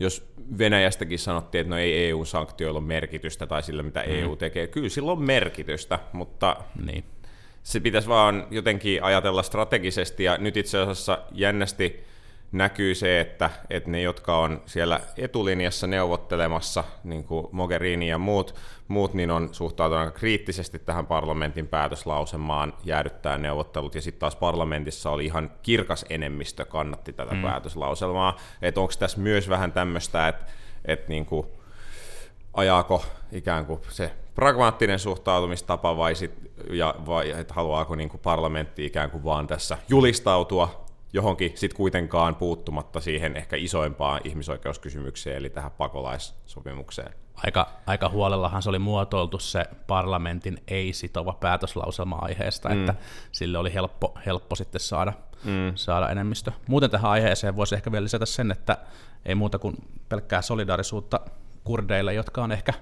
jos 0.00 0.32
Venäjästäkin 0.58 1.18
sanottiin, 1.18 1.60
että 1.60 1.70
no 1.70 1.78
ei 1.78 2.08
EU-sanktioilla 2.08 2.78
ole 2.78 2.86
merkitystä 2.86 3.46
tai 3.46 3.62
sillä, 3.62 3.82
mitä 3.82 4.00
mm. 4.00 4.12
EU 4.12 4.36
tekee, 4.36 4.66
kyllä 4.66 4.88
sillä 4.88 5.12
on 5.12 5.22
merkitystä, 5.22 5.98
mutta 6.12 6.56
niin. 6.86 7.04
Se 7.66 7.80
pitäisi 7.80 8.08
vaan 8.08 8.46
jotenkin 8.50 9.02
ajatella 9.02 9.42
strategisesti, 9.42 10.24
ja 10.24 10.38
nyt 10.38 10.56
itse 10.56 10.78
asiassa 10.78 11.18
jännästi 11.32 12.04
näkyy 12.52 12.94
se, 12.94 13.20
että, 13.20 13.50
että 13.70 13.90
ne, 13.90 14.02
jotka 14.02 14.38
on 14.38 14.62
siellä 14.66 15.00
etulinjassa 15.16 15.86
neuvottelemassa, 15.86 16.84
niin 17.04 17.24
kuin 17.24 17.46
Mogherini 17.52 18.08
ja 18.08 18.18
muut, 18.18 18.54
muut 18.88 19.14
niin 19.14 19.30
on 19.30 19.48
suhtautunut 19.52 20.00
aika 20.04 20.18
kriittisesti 20.18 20.78
tähän 20.78 21.06
parlamentin 21.06 21.68
päätöslausemaan 21.68 22.74
jäädyttää 22.84 23.38
neuvottelut, 23.38 23.94
ja 23.94 24.02
sitten 24.02 24.20
taas 24.20 24.36
parlamentissa 24.36 25.10
oli 25.10 25.24
ihan 25.24 25.50
kirkas 25.62 26.04
enemmistö 26.10 26.64
kannatti 26.64 27.12
tätä 27.12 27.34
mm. 27.34 27.42
päätöslauselmaa, 27.42 28.36
että 28.62 28.80
onko 28.80 28.92
tässä 28.98 29.20
myös 29.20 29.48
vähän 29.48 29.72
tämmöistä, 29.72 30.28
että, 30.28 30.44
että 30.84 31.08
niin 31.08 31.26
kuin, 31.26 31.46
ajaako 32.54 33.04
ikään 33.32 33.66
kuin 33.66 33.80
se 33.88 34.12
pragmaattinen 34.36 34.98
suhtautumistapa 34.98 35.96
vai, 35.96 36.14
sit, 36.14 36.32
ja, 36.70 36.94
vai 37.06 37.30
että 37.30 37.54
haluaako 37.54 37.94
niin 37.94 38.08
kuin 38.08 38.20
parlamentti 38.20 38.86
ikään 38.86 39.10
kuin 39.10 39.24
vaan 39.24 39.46
tässä 39.46 39.78
julistautua 39.88 40.86
johonkin 41.12 41.52
sit 41.54 41.74
kuitenkaan 41.74 42.34
puuttumatta 42.34 43.00
siihen 43.00 43.36
ehkä 43.36 43.56
isoimpaan 43.56 44.20
ihmisoikeuskysymykseen, 44.24 45.36
eli 45.36 45.50
tähän 45.50 45.70
pakolaissopimukseen. 45.70 47.14
Aika, 47.44 47.68
aika 47.86 48.08
huolellahan 48.08 48.62
se 48.62 48.68
oli 48.68 48.78
muotoiltu 48.78 49.38
se 49.38 49.64
parlamentin 49.86 50.58
ei-sitova 50.68 51.32
päätöslauselma 51.32 52.16
aiheesta, 52.16 52.68
mm. 52.68 52.80
että 52.80 52.94
sille 53.32 53.58
oli 53.58 53.74
helppo, 53.74 54.18
helppo 54.26 54.54
sitten 54.56 54.80
saada, 54.80 55.12
mm. 55.44 55.72
saada 55.74 56.10
enemmistö. 56.10 56.52
Muuten 56.68 56.90
tähän 56.90 57.10
aiheeseen 57.10 57.56
voisi 57.56 57.74
ehkä 57.74 57.92
vielä 57.92 58.04
lisätä 58.04 58.26
sen, 58.26 58.50
että 58.50 58.78
ei 59.26 59.34
muuta 59.34 59.58
kuin 59.58 59.76
pelkkää 60.08 60.42
solidaarisuutta 60.42 61.20
kurdeille, 61.66 62.14
jotka 62.14 62.42
on 62.42 62.52
ehkä, 62.52 62.72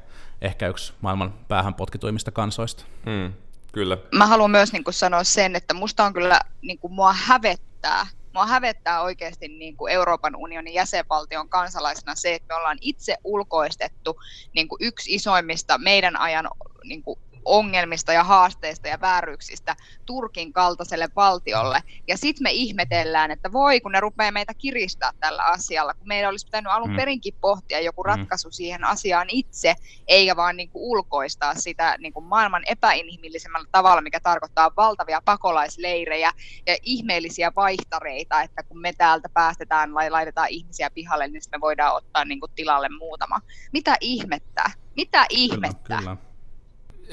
ehkä 0.41 0.69
yksi 0.69 0.93
maailman 1.01 1.35
päähän 1.49 1.75
potkituimmista 1.75 2.31
kansoista. 2.31 2.85
Mm, 3.07 3.33
kyllä. 3.73 3.99
Mä 4.13 4.27
haluan 4.27 4.51
myös 4.51 4.73
niin 4.73 4.85
kuin 4.85 4.95
sanoa 4.95 5.25
sen, 5.25 5.57
että 5.57 5.75
musta 5.75 6.05
on 6.05 6.13
kyllä, 6.13 6.41
niin 6.63 6.79
kuin 6.79 6.93
mua 6.93 7.13
hävettää, 7.13 8.07
mua 8.35 8.47
hävettää 8.47 9.03
oikeasti 9.03 9.49
niin 9.49 9.77
kuin 9.77 9.93
Euroopan 9.93 10.37
unionin 10.37 10.75
jäsenvaltion 10.75 11.49
kansalaisena 11.49 12.15
se, 12.15 12.35
että 12.35 12.55
me 12.55 12.59
ollaan 12.59 12.79
itse 12.81 13.17
ulkoistettu 13.25 14.21
niin 14.55 14.69
kuin 14.69 14.79
yksi 14.83 15.15
isoimmista 15.15 15.79
meidän 15.79 16.17
ajan 16.17 16.49
niin 16.85 17.03
kuin 17.03 17.19
ongelmista 17.45 18.13
ja 18.13 18.25
haasteista 18.25 18.89
ja 18.89 19.01
vääryyksistä 19.01 19.77
Turkin 20.07 20.53
kaltaiselle 20.53 21.09
valtiolle. 21.17 21.83
Ja 22.09 22.17
sitten 22.17 22.43
me 22.43 22.51
ihmetellään, 22.53 23.31
että 23.31 23.53
voi, 23.53 23.81
kun 23.81 23.93
ne 23.93 24.01
rupeaa 24.01 24.33
meitä 24.33 24.55
kiristää 24.55 25.13
tällä 25.21 25.45
asialla, 25.45 25.95
kun 25.95 26.09
meidän 26.09 26.31
olisi 26.31 26.47
pitänyt 26.47 26.73
alun 26.73 26.91
mm. 26.91 26.97
perinkin 26.97 27.35
pohtia 27.41 27.81
joku 27.81 28.03
mm. 28.03 28.07
ratkaisu 28.07 28.49
mm. 28.49 28.53
siihen 28.53 28.85
asiaan 28.85 29.27
itse, 29.31 29.75
eikä 30.07 30.37
vaan 30.37 30.57
niin 30.57 30.71
kuin 30.71 30.83
ulkoistaa 30.83 31.55
sitä 31.55 31.97
niin 31.99 32.13
kuin 32.13 32.25
maailman 32.25 32.63
epäinhimillisemmällä 32.67 33.69
tavalla, 33.73 34.03
mikä 34.03 34.21
tarkoittaa 34.21 34.77
valtavia 34.77 35.23
pakolaisleirejä 35.25 36.33
ja 36.67 36.77
ihmeellisiä 36.83 37.53
vaihtareita, 37.57 38.43
että 38.43 38.63
kun 38.63 38.81
me 38.81 38.93
täältä 38.93 39.29
päästetään, 39.29 39.95
laitetaan 39.95 40.49
ihmisiä 40.49 40.91
pihalle, 40.91 41.29
niin 41.29 41.43
me 41.53 41.61
voidaan 41.61 41.97
ottaa 41.97 42.25
niin 42.25 42.41
kuin 42.41 42.53
tilalle 42.55 42.89
muutama. 42.89 43.41
Mitä 43.73 43.97
ihmettä? 44.01 44.71
Mitä 44.97 45.27
ihmettä? 45.31 45.97
Kyllä, 45.99 46.17
kyllä 46.17 46.34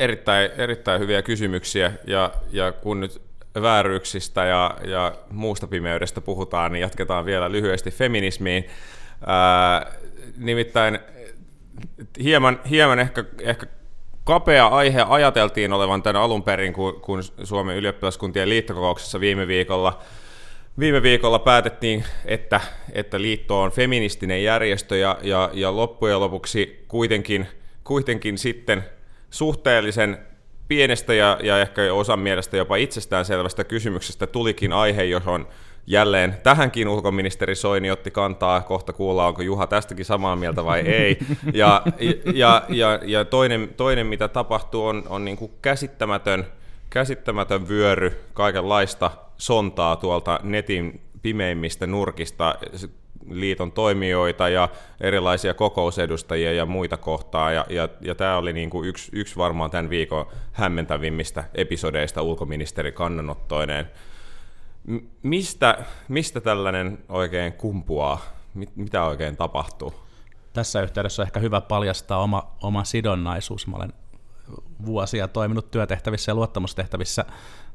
erittäin, 0.02 0.52
erittäin 0.58 1.02
hyviä 1.02 1.22
kysymyksiä, 1.22 1.92
ja, 2.08 2.32
ja 2.52 2.72
kun 2.72 3.00
nyt 3.00 3.22
vääryyksistä 3.62 4.46
ja, 4.46 4.78
ja 4.86 5.16
muusta 5.30 5.68
pimeydestä 5.68 6.22
puhutaan, 6.22 6.72
niin 6.72 6.82
jatketaan 6.82 7.26
vielä 7.26 7.52
lyhyesti 7.52 7.92
feminismiin. 7.92 8.68
Ää, 9.26 9.92
nimittäin 10.38 11.00
hieman, 12.24 12.60
hieman 12.70 13.00
ehkä, 13.00 13.24
ehkä 13.42 13.66
kapea 14.24 14.68
aihe 14.68 15.06
ajateltiin 15.10 15.74
olevan 15.74 16.04
tänä 16.04 16.22
alun 16.22 16.44
perin, 16.44 16.74
kun, 16.74 17.02
kun 17.02 17.24
Suomen 17.44 17.78
ylioppilaskuntien 17.78 18.50
liittokokouksessa 18.50 19.20
viime 19.20 19.48
viikolla 19.48 20.02
Viime 20.80 21.02
viikolla 21.02 21.40
päätettiin, 21.40 22.04
että, 22.26 22.62
että 22.94 23.22
liitto 23.22 23.62
on 23.62 23.72
feministinen 23.72 24.44
järjestö 24.44 24.98
ja, 24.98 25.18
ja, 25.22 25.50
ja 25.54 25.76
loppujen 25.76 26.20
lopuksi 26.20 26.86
kuitenkin, 26.88 27.48
kuitenkin 27.84 28.38
sitten 28.38 28.84
suhteellisen 29.32 30.18
pienestä 30.68 31.14
ja, 31.14 31.40
ja 31.44 31.62
ehkä 31.62 31.94
osan 31.94 32.20
mielestä 32.20 32.58
jopa 32.58 32.76
itsestäänselvästä 32.76 33.64
kysymyksestä 33.64 34.28
tulikin 34.28 34.74
aihe, 34.74 35.04
johon 35.04 35.48
jälleen 35.88 36.38
tähänkin 36.44 36.88
ulkoministeri 36.88 37.56
Soini 37.56 37.92
otti 37.92 38.12
kantaa, 38.12 38.62
kohta 38.62 38.94
kuulla, 38.94 39.28
onko 39.28 39.42
Juha 39.42 39.68
tästäkin 39.68 40.06
samaa 40.06 40.36
mieltä 40.36 40.66
vai 40.66 40.80
ei. 40.80 41.20
Ja, 41.54 41.82
ja, 42.34 42.66
ja, 42.70 43.00
ja 43.06 43.26
toinen, 43.26 43.70
toinen, 43.78 44.08
mitä 44.08 44.28
tapahtuu, 44.28 44.86
on, 44.86 45.04
on 45.10 45.26
niin 45.26 45.38
kuin 45.38 45.52
käsittämätön, 45.62 46.48
käsittämätön 46.90 47.68
vyöry 47.68 48.26
kaikenlaista 48.34 49.12
sontaa 49.38 49.96
tuolta 49.96 50.40
netin 50.44 51.02
pimeimmistä 51.22 51.88
nurkista 51.88 52.56
liiton 53.30 53.72
toimijoita 53.72 54.50
ja 54.50 54.70
erilaisia 55.02 55.54
kokousedustajia 55.54 56.54
ja 56.54 56.66
muita 56.66 56.98
kohtaa. 56.98 57.52
Ja, 57.52 57.66
ja, 57.70 57.90
ja 58.02 58.16
tämä 58.16 58.38
oli 58.38 58.54
niin 58.54 58.70
kuin 58.70 58.90
yksi, 58.90 59.12
yksi 59.14 59.38
varmaan 59.38 59.72
tämän 59.72 59.90
viikon 59.90 60.26
hämmentävimmistä 60.52 61.44
episodeista 61.56 62.22
ulkoministeri 62.22 62.92
kannanottoineen. 62.92 63.92
Mistä, 65.24 65.78
mistä 66.08 66.42
tällainen 66.42 66.98
oikein 67.10 67.54
kumpuaa? 67.54 68.22
Mitä 68.76 69.04
oikein 69.04 69.38
tapahtuu? 69.38 69.94
Tässä 70.54 70.82
yhteydessä 70.82 71.22
on 71.22 71.26
ehkä 71.26 71.40
hyvä 71.40 71.62
paljastaa 71.62 72.22
oma, 72.22 72.56
oma 72.62 72.84
sidonnaisuus. 72.84 73.68
Mä 73.68 73.76
olen 73.76 73.94
vuosia 74.86 75.28
toiminut 75.28 75.72
työtehtävissä 75.72 76.32
ja 76.32 76.36
luottamustehtävissä 76.36 77.26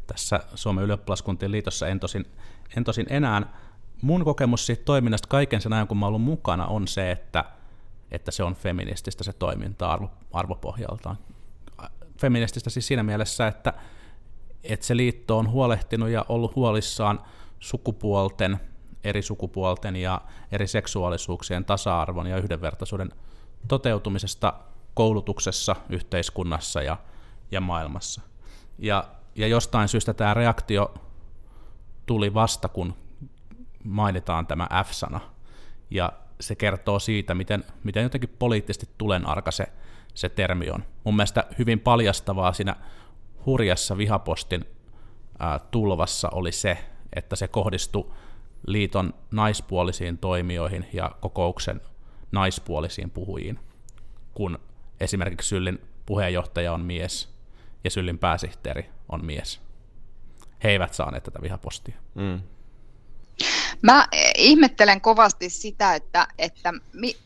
tässä 0.06 0.40
Suomen 0.54 0.84
ylioppilaskuntien 0.84 1.52
liitossa, 1.52 1.88
en 1.88 2.00
tosin, 2.00 2.26
en 2.76 2.84
tosin 2.84 3.06
enää. 3.10 3.42
Mun 4.02 4.24
kokemus 4.24 4.66
siitä 4.66 4.84
toiminnasta 4.84 5.28
kaiken 5.28 5.60
sen 5.60 5.72
ajan, 5.72 5.88
kun 5.88 5.96
mä 5.96 6.06
ollut 6.06 6.22
mukana, 6.22 6.66
on 6.66 6.88
se, 6.88 7.10
että, 7.10 7.44
että 8.10 8.30
se 8.30 8.42
on 8.42 8.54
feminististä 8.54 9.24
se 9.24 9.32
toiminta 9.32 9.92
arvo, 9.92 10.10
arvopohjaltaan. 10.32 11.18
Feminististä 12.20 12.70
siis 12.70 12.86
siinä 12.86 13.02
mielessä, 13.02 13.46
että, 13.46 13.72
että 14.64 14.86
se 14.86 14.96
liitto 14.96 15.38
on 15.38 15.50
huolehtinut 15.50 16.08
ja 16.08 16.24
ollut 16.28 16.56
huolissaan 16.56 17.20
sukupuolten, 17.60 18.60
eri 19.04 19.22
sukupuolten 19.22 19.96
ja 19.96 20.20
eri 20.52 20.66
seksuaalisuuksien 20.66 21.64
tasa-arvon 21.64 22.26
ja 22.26 22.36
yhdenvertaisuuden 22.36 23.12
toteutumisesta 23.68 24.54
koulutuksessa, 24.94 25.76
yhteiskunnassa 25.90 26.82
ja, 26.82 26.96
ja 27.50 27.60
maailmassa. 27.60 28.20
Ja, 28.78 29.04
ja 29.34 29.46
jostain 29.46 29.88
syystä 29.88 30.14
tämä 30.14 30.34
reaktio 30.34 30.94
tuli 32.06 32.34
vasta, 32.34 32.68
kun 32.68 32.94
mainitaan 33.86 34.46
tämä 34.46 34.68
F-sana. 34.84 35.20
Ja 35.90 36.12
se 36.40 36.54
kertoo 36.54 36.98
siitä, 36.98 37.34
miten, 37.34 37.64
miten 37.84 38.02
jotenkin 38.02 38.34
poliittisesti 38.38 38.88
tulenarka 38.98 39.50
se, 39.50 39.66
se 40.14 40.28
termi 40.28 40.70
on. 40.70 40.84
Mun 41.04 41.16
mielestä 41.16 41.44
hyvin 41.58 41.80
paljastavaa 41.80 42.52
siinä 42.52 42.76
hurjassa 43.46 43.98
vihapostin 43.98 44.64
ää, 45.38 45.58
tulvassa 45.58 46.28
oli 46.32 46.52
se, 46.52 46.78
että 47.16 47.36
se 47.36 47.48
kohdistui 47.48 48.12
liiton 48.66 49.14
naispuolisiin 49.30 50.18
toimijoihin 50.18 50.86
ja 50.92 51.10
kokouksen 51.20 51.80
naispuolisiin 52.32 53.10
puhujiin, 53.10 53.58
kun 54.34 54.58
esimerkiksi 55.00 55.48
Syllin 55.48 55.80
puheenjohtaja 56.06 56.72
on 56.72 56.80
mies 56.80 57.34
ja 57.84 57.90
Syllin 57.90 58.18
pääsihteeri 58.18 58.90
on 59.08 59.24
mies. 59.24 59.60
He 60.64 60.70
eivät 60.70 60.94
saaneet 60.94 61.24
tätä 61.24 61.42
vihapostia. 61.42 61.96
Mm. 62.14 62.40
Mä 63.82 64.08
ihmettelen 64.36 65.00
kovasti 65.00 65.50
sitä, 65.50 65.94
että, 65.94 66.26
että 66.38 66.72
mi, 66.92 67.16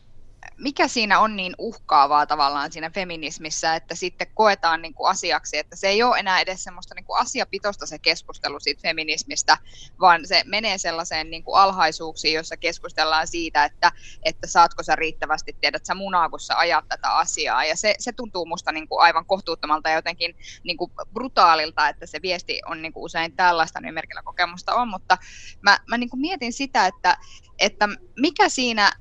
mikä 0.61 0.87
siinä 0.87 1.19
on 1.19 1.35
niin 1.35 1.55
uhkaavaa 1.57 2.25
tavallaan 2.25 2.71
siinä 2.71 2.89
feminismissä, 2.89 3.75
että 3.75 3.95
sitten 3.95 4.27
koetaan 4.33 4.81
niin 4.81 4.93
kuin 4.93 5.09
asiaksi, 5.09 5.57
että 5.57 5.75
se 5.75 5.87
ei 5.87 6.03
ole 6.03 6.19
enää 6.19 6.39
edes 6.39 6.63
semmoista 6.63 6.95
niin 6.95 7.05
kuin 7.05 7.19
asiapitoista 7.19 7.85
se 7.85 7.99
keskustelu 7.99 8.59
siitä 8.59 8.81
feminismistä, 8.81 9.57
vaan 9.99 10.27
se 10.27 10.43
menee 10.45 10.77
sellaiseen 10.77 11.29
niin 11.29 11.43
kuin 11.43 11.59
alhaisuuksiin, 11.59 12.33
jossa 12.33 12.57
keskustellaan 12.57 13.27
siitä, 13.27 13.65
että, 13.65 13.91
että 14.23 14.47
saatko 14.47 14.83
sä 14.83 14.95
riittävästi, 14.95 15.55
tiedät 15.61 15.85
sä 15.85 15.95
munaa, 15.95 16.29
kun 16.29 16.39
sä 16.39 16.57
ajat 16.57 16.85
tätä 16.87 17.15
asiaa. 17.15 17.65
Ja 17.65 17.75
se, 17.75 17.95
se 17.99 18.11
tuntuu 18.11 18.45
musta 18.45 18.71
niin 18.71 18.87
kuin 18.87 19.01
aivan 19.01 19.25
kohtuuttomalta 19.25 19.89
ja 19.89 19.95
jotenkin 19.95 20.35
niin 20.63 20.77
kuin 20.77 20.91
brutaalilta, 21.13 21.89
että 21.89 22.05
se 22.05 22.21
viesti 22.21 22.61
on 22.69 22.81
niin 22.81 22.93
kuin 22.93 23.03
usein 23.03 23.35
tällaista, 23.35 23.81
niin 23.81 23.93
merkillä 23.93 24.21
kokemusta 24.23 24.75
on, 24.75 24.87
mutta 24.87 25.17
mä, 25.61 25.79
mä 25.89 25.97
niin 25.97 26.09
kuin 26.09 26.21
mietin 26.21 26.53
sitä, 26.53 26.87
että, 26.87 27.17
että 27.59 27.89
mikä 28.17 28.49
siinä 28.49 28.91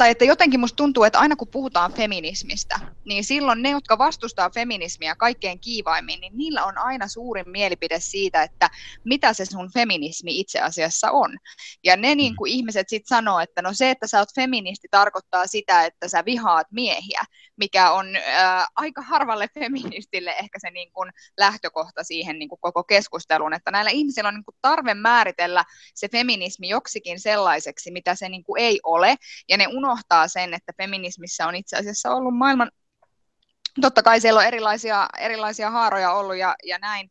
tai 0.00 0.10
että 0.10 0.24
jotenkin 0.24 0.60
musta 0.60 0.76
tuntuu, 0.76 1.04
että 1.04 1.18
aina 1.18 1.36
kun 1.36 1.48
puhutaan 1.48 1.92
feminismistä, 1.92 2.80
niin 3.04 3.24
silloin 3.24 3.62
ne, 3.62 3.70
jotka 3.70 3.98
vastustaa 3.98 4.50
feminismiä 4.50 5.14
kaikkein 5.14 5.60
kiivaimmin, 5.60 6.20
niin 6.20 6.36
niillä 6.36 6.64
on 6.64 6.78
aina 6.78 7.08
suurin 7.08 7.50
mielipide 7.50 8.00
siitä, 8.00 8.42
että 8.42 8.70
mitä 9.04 9.32
se 9.32 9.44
sun 9.44 9.70
feminismi 9.74 10.40
itse 10.40 10.60
asiassa 10.60 11.10
on. 11.10 11.38
Ja 11.84 11.96
ne 11.96 12.14
niin 12.14 12.36
kuin 12.36 12.52
ihmiset 12.52 12.88
sitten 12.88 13.16
sanoo, 13.16 13.40
että 13.40 13.62
no 13.62 13.72
se, 13.72 13.90
että 13.90 14.06
sä 14.06 14.18
oot 14.18 14.34
feministi, 14.34 14.88
tarkoittaa 14.90 15.46
sitä, 15.46 15.84
että 15.84 16.08
sä 16.08 16.24
vihaat 16.24 16.66
miehiä, 16.70 17.22
mikä 17.56 17.92
on 17.92 18.16
äh, 18.16 18.66
aika 18.76 19.02
harvalle 19.02 19.48
feministille 19.60 20.30
ehkä 20.30 20.58
se 20.58 20.70
niin 20.70 20.92
kuin 20.92 21.12
lähtökohta 21.38 22.04
siihen 22.04 22.38
niin 22.38 22.48
kuin 22.48 22.60
koko 22.60 22.84
keskusteluun, 22.84 23.52
että 23.52 23.70
näillä 23.70 23.90
ihmisillä 23.90 24.28
on 24.28 24.34
niin 24.34 24.44
kuin 24.44 24.56
tarve 24.62 24.94
määritellä 24.94 25.64
se 25.94 26.08
feminismi 26.08 26.68
joksikin 26.68 27.20
sellaiseksi, 27.20 27.90
mitä 27.90 28.14
se 28.14 28.28
niin 28.28 28.44
kuin 28.44 28.62
ei 28.62 28.80
ole, 28.82 29.16
ja 29.48 29.56
ne 29.56 29.66
unohtaa 29.66 29.89
sen, 30.26 30.54
että 30.54 30.72
feminismissä 30.76 31.46
on 31.46 31.54
itse 31.54 31.76
asiassa 31.76 32.10
ollut 32.10 32.36
maailman, 32.36 32.70
totta 33.80 34.02
kai 34.02 34.20
siellä 34.20 34.40
on 34.40 34.46
erilaisia, 34.46 35.08
erilaisia 35.18 35.70
haaroja 35.70 36.12
ollut 36.12 36.36
ja, 36.36 36.56
ja 36.64 36.78
näin, 36.78 37.10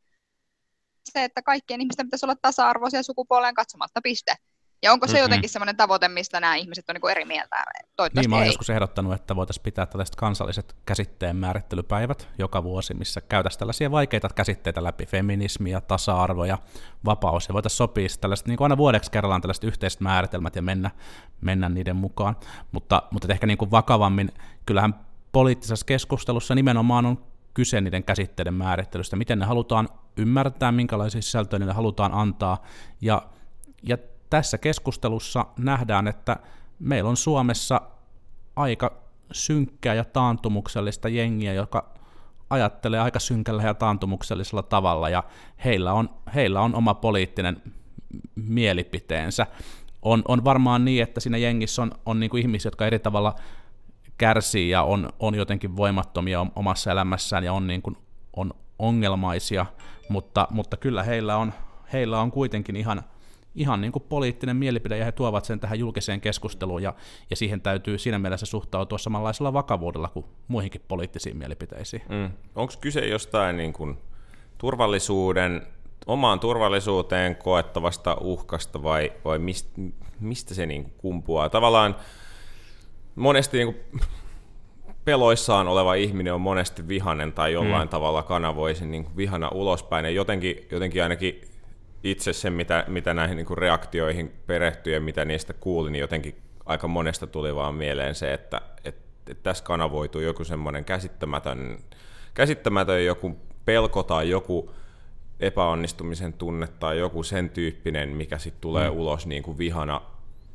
se, 1.13 1.23
että 1.23 1.41
kaikkien 1.41 1.81
ihmisten 1.81 2.05
pitäisi 2.05 2.25
olla 2.25 2.35
tasa-arvoisia 2.41 3.03
sukupuoleen 3.03 3.53
katsomatta, 3.53 3.99
piste. 4.03 4.35
Ja 4.81 4.93
onko 4.93 5.07
se 5.07 5.13
mm-hmm. 5.13 5.23
jotenkin 5.23 5.49
semmoinen 5.49 5.77
tavoite, 5.77 6.07
mistä 6.07 6.39
nämä 6.39 6.55
ihmiset 6.55 6.89
on 6.89 6.93
niin 6.93 7.11
eri 7.11 7.25
mieltä? 7.25 7.55
Toivottavasti 7.95 8.19
niin, 8.19 8.29
mä 8.29 8.35
olen 8.35 8.43
ei. 8.43 8.49
joskus 8.49 8.69
ehdottanut, 8.69 9.13
että 9.13 9.35
voitaisiin 9.35 9.63
pitää 9.63 9.85
tällaiset 9.85 10.15
kansalliset 10.15 10.75
käsitteen 10.85 11.35
määrittelypäivät 11.35 12.27
joka 12.37 12.63
vuosi, 12.63 12.93
missä 12.93 13.21
käytäisiin 13.21 13.59
tällaisia 13.59 13.91
vaikeita 13.91 14.29
käsitteitä 14.35 14.83
läpi, 14.83 15.05
feminismiä, 15.05 15.81
tasa-arvo 15.81 16.45
ja 16.45 16.57
vapaus, 17.05 17.47
ja 17.47 17.53
voitaisiin 17.53 17.77
sopia 17.77 18.07
tällaiset, 18.21 18.47
niin 18.47 18.57
kuin 18.57 18.65
aina 18.65 18.77
vuodeksi 18.77 19.11
kerrallaan 19.11 19.41
tällaiset 19.41 19.63
yhteiset 19.63 20.01
määritelmät 20.01 20.55
ja 20.55 20.61
mennä, 20.61 20.91
mennä 21.41 21.69
niiden 21.69 21.95
mukaan. 21.95 22.35
Mutta, 22.71 23.03
mutta 23.11 23.33
ehkä 23.33 23.47
niin 23.47 23.57
kuin 23.57 23.71
vakavammin, 23.71 24.31
kyllähän 24.65 24.95
poliittisessa 25.31 25.85
keskustelussa 25.85 26.55
nimenomaan 26.55 27.05
on 27.05 27.25
kyse 27.53 27.81
niiden 27.81 28.03
käsitteiden 28.03 28.53
määrittelystä, 28.53 29.15
miten 29.15 29.39
ne 29.39 29.45
halutaan 29.45 29.89
ymmärtää, 30.17 30.71
minkälaisia 30.71 31.21
sisältöjä 31.21 31.65
ne 31.65 31.73
halutaan 31.73 32.13
antaa, 32.13 32.63
ja, 33.01 33.21
ja 33.83 33.97
tässä 34.29 34.57
keskustelussa 34.57 35.45
nähdään, 35.57 36.07
että 36.07 36.37
meillä 36.79 37.09
on 37.09 37.17
Suomessa 37.17 37.81
aika 38.55 38.91
synkkää 39.31 39.93
ja 39.93 40.05
taantumuksellista 40.05 41.09
jengiä, 41.09 41.53
joka 41.53 41.93
ajattelee 42.49 42.99
aika 42.99 43.19
synkällä 43.19 43.63
ja 43.63 43.73
taantumuksellisella 43.73 44.63
tavalla, 44.63 45.09
ja 45.09 45.23
heillä 45.65 45.93
on, 45.93 46.09
heillä 46.35 46.61
on 46.61 46.75
oma 46.75 46.93
poliittinen 46.93 47.61
mielipiteensä. 48.35 49.47
On, 50.01 50.21
on 50.27 50.45
varmaan 50.45 50.85
niin, 50.85 51.03
että 51.03 51.19
siinä 51.19 51.37
jengissä 51.37 51.81
on, 51.81 51.91
on 52.05 52.19
niin 52.19 52.29
kuin 52.29 52.41
ihmisiä, 52.41 52.67
jotka 52.67 52.87
eri 52.87 52.99
tavalla 52.99 53.35
kärsii 54.17 54.69
ja 54.69 54.83
on, 54.83 55.09
on 55.19 55.35
jotenkin 55.35 55.77
voimattomia 55.77 56.45
omassa 56.55 56.91
elämässään 56.91 57.43
ja 57.43 57.53
on, 57.53 57.67
niin 57.67 57.81
kuin, 57.81 57.97
on 58.35 58.53
ongelmaisia, 58.79 59.65
mutta, 60.09 60.47
mutta 60.49 60.77
kyllä 60.77 61.03
heillä 61.03 61.37
on, 61.37 61.53
heillä 61.93 62.21
on 62.21 62.31
kuitenkin 62.31 62.75
ihan 62.75 63.03
ihan 63.59 63.81
niin 63.81 63.91
kuin 63.91 64.03
poliittinen 64.09 64.55
mielipide, 64.55 64.97
ja 64.97 65.05
he 65.05 65.11
tuovat 65.11 65.45
sen 65.45 65.59
tähän 65.59 65.79
julkiseen 65.79 66.21
keskusteluun, 66.21 66.83
ja, 66.83 66.93
ja 67.29 67.35
siihen 67.35 67.61
täytyy 67.61 67.97
siinä 67.97 68.19
mielessä 68.19 68.45
suhtautua 68.45 68.97
samanlaisella 68.97 69.53
vakavuudella 69.53 70.07
kuin 70.07 70.25
muihinkin 70.47 70.81
poliittisiin 70.87 71.37
mielipiteisiin. 71.37 72.01
Mm. 72.09 72.31
Onko 72.55 72.73
kyse 72.81 73.07
jostain 73.07 73.57
niin 73.57 73.73
kuin 73.73 73.97
turvallisuuden, 74.57 75.61
omaan 76.07 76.39
turvallisuuteen 76.39 77.35
koettavasta 77.35 78.17
uhkasta, 78.21 78.83
vai, 78.83 79.13
vai 79.25 79.39
mist, 79.39 79.67
mistä 80.19 80.53
se 80.53 80.65
niin 80.65 80.83
kuin 80.83 80.93
kumpuaa? 80.97 81.49
Tavallaan 81.49 81.95
monesti 83.15 83.57
niin 83.57 83.73
kuin 83.73 84.01
peloissaan 85.05 85.67
oleva 85.67 85.93
ihminen 85.93 86.33
on 86.33 86.41
monesti 86.41 86.87
vihanen 86.87 87.33
tai 87.33 87.53
jollain 87.53 87.87
mm. 87.87 87.89
tavalla 87.89 88.23
kanavoisin 88.23 88.91
niin 88.91 89.07
vihana 89.17 89.49
ulospäin, 89.49 90.05
ja 90.05 90.11
jotenkin, 90.11 90.67
jotenkin 90.71 91.03
ainakin 91.03 91.41
itse 92.03 92.33
se, 92.33 92.49
mitä, 92.49 92.83
mitä 92.87 93.13
näihin 93.13 93.37
niin 93.37 93.45
kuin 93.45 93.57
reaktioihin 93.57 94.33
perehtyi 94.47 94.93
ja 94.93 95.01
mitä 95.01 95.25
niistä 95.25 95.53
kuulin, 95.53 95.91
niin 95.91 96.01
jotenkin 96.01 96.35
aika 96.65 96.87
monesta 96.87 97.27
tuli 97.27 97.55
vaan 97.55 97.75
mieleen 97.75 98.15
se, 98.15 98.33
että, 98.33 98.61
että, 98.83 99.01
että 99.27 99.43
tässä 99.43 99.63
kanavoituu 99.63 100.21
joku 100.21 100.43
semmoinen 100.43 100.85
käsittämätön, 100.85 101.79
käsittämätön 102.33 103.05
joku 103.05 103.37
pelko 103.65 104.03
tai 104.03 104.29
joku 104.29 104.71
epäonnistumisen 105.39 106.33
tunne 106.33 106.67
tai 106.67 106.99
joku 106.99 107.23
sen 107.23 107.49
tyyppinen, 107.49 108.09
mikä 108.09 108.37
sitten 108.37 108.61
tulee 108.61 108.89
mm. 108.89 108.97
ulos 108.97 109.27
niin 109.27 109.43
kuin 109.43 109.57
vihana 109.57 110.01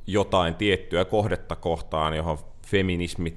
jotain 0.06 0.54
tiettyä 0.54 1.04
kohdetta 1.04 1.56
kohtaan, 1.56 2.16
johon 2.16 2.38
feminismi 2.66 3.36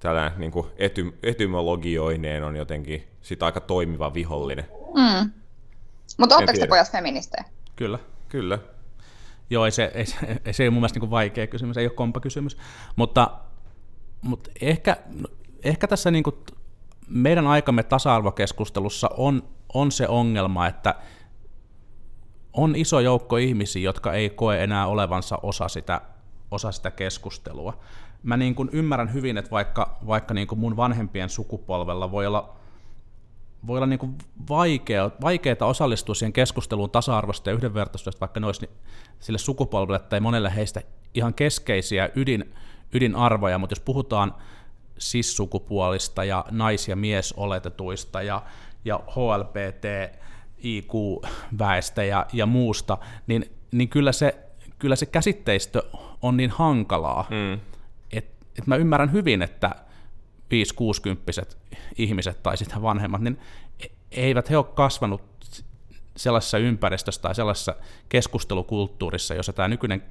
tällainen 0.00 0.40
niin 0.40 0.50
kuin 0.50 0.66
ety, 0.76 1.18
etymologioineen 1.22 2.44
on 2.44 2.56
jotenkin 2.56 3.04
sit 3.20 3.42
aika 3.42 3.60
toimiva 3.60 4.14
vihollinen. 4.14 4.66
Mm. 4.94 5.30
Mutta 6.20 6.36
oletteko 6.36 6.58
te 6.58 6.66
pojat 6.66 6.92
feministejä? 6.92 7.44
Kyllä. 7.76 7.98
Kyllä. 8.28 8.58
Joo, 9.50 9.64
ei 9.64 9.70
se, 9.70 9.90
ei, 9.94 10.06
se, 10.06 10.16
ei, 10.44 10.52
se 10.52 10.62
ei 10.62 10.68
ole 10.68 10.72
mun 10.72 10.80
mielestä 10.80 11.00
niin 11.00 11.10
vaikea 11.10 11.46
kysymys, 11.46 11.76
ei 11.76 11.86
ole 11.86 11.94
kompa 11.94 12.20
kysymys, 12.20 12.56
mutta, 12.96 13.30
mutta 14.22 14.50
ehkä, 14.60 14.96
ehkä 15.64 15.86
tässä 15.86 16.10
niin 16.10 16.24
kuin 16.24 16.36
meidän 17.08 17.46
aikamme 17.46 17.82
tasa-arvokeskustelussa 17.82 19.10
on, 19.16 19.42
on 19.74 19.92
se 19.92 20.08
ongelma, 20.08 20.66
että 20.66 20.94
on 22.52 22.76
iso 22.76 23.00
joukko 23.00 23.36
ihmisiä, 23.36 23.82
jotka 23.82 24.12
ei 24.12 24.30
koe 24.30 24.64
enää 24.64 24.86
olevansa 24.86 25.38
osa 25.42 25.68
sitä, 25.68 26.00
osa 26.50 26.72
sitä 26.72 26.90
keskustelua. 26.90 27.80
Mä 28.22 28.36
niin 28.36 28.54
kuin 28.54 28.70
ymmärrän 28.72 29.12
hyvin, 29.12 29.38
että 29.38 29.50
vaikka, 29.50 29.98
vaikka 30.06 30.34
niin 30.34 30.46
kuin 30.46 30.58
mun 30.58 30.76
vanhempien 30.76 31.28
sukupolvella 31.28 32.10
voi 32.10 32.26
olla, 32.26 32.56
voi 33.66 33.78
olla 33.78 33.86
niin 33.86 34.18
vaikea, 34.48 35.10
vaikeaa 35.20 35.56
osallistua 35.60 36.14
siihen 36.14 36.32
keskusteluun 36.32 36.90
tasa-arvosta 36.90 37.50
ja 37.50 37.56
yhdenvertaisuudesta, 37.56 38.20
vaikka 38.20 38.40
ne 38.40 38.46
olisi 38.46 38.70
sille 39.20 39.38
sukupolvelle 39.38 39.98
tai 39.98 40.20
monelle 40.20 40.54
heistä 40.56 40.82
ihan 41.14 41.34
keskeisiä 41.34 42.10
ydin, 42.14 42.54
ydinarvoja, 42.92 43.58
mutta 43.58 43.72
jos 43.72 43.80
puhutaan 43.80 44.34
cis-sukupuolista 45.00 46.24
ja 46.24 46.44
nais- 46.50 46.88
ja 46.88 46.96
miesoletetuista 46.96 48.22
ja, 48.22 48.42
ja 48.84 49.00
HLPT, 49.16 49.84
IQ-väestä 50.58 52.04
ja, 52.04 52.26
ja 52.32 52.46
muusta, 52.46 52.98
niin, 53.26 53.44
niin 53.72 53.88
kyllä, 53.88 54.12
se, 54.12 54.38
kyllä 54.78 54.96
se 54.96 55.06
käsitteistö 55.06 55.82
on 56.22 56.36
niin 56.36 56.50
hankalaa, 56.50 57.26
mm. 57.30 57.60
että 58.12 58.46
et 58.58 58.66
mä 58.66 58.76
ymmärrän 58.76 59.12
hyvin, 59.12 59.42
että 59.42 59.74
5-60 60.50 61.54
ihmiset 61.98 62.42
tai 62.42 62.56
sitä 62.56 62.82
vanhemmat, 62.82 63.20
niin 63.20 63.38
eivät 64.10 64.50
he 64.50 64.56
ole 64.56 64.64
kasvanut 64.64 65.22
sellaisessa 66.16 66.58
ympäristössä 66.58 67.22
tai 67.22 67.34
sellaisessa 67.34 67.74
keskustelukulttuurissa, 68.08 69.34
jossa 69.34 69.52
tämä 69.52 69.68
nykyinen 69.68 70.02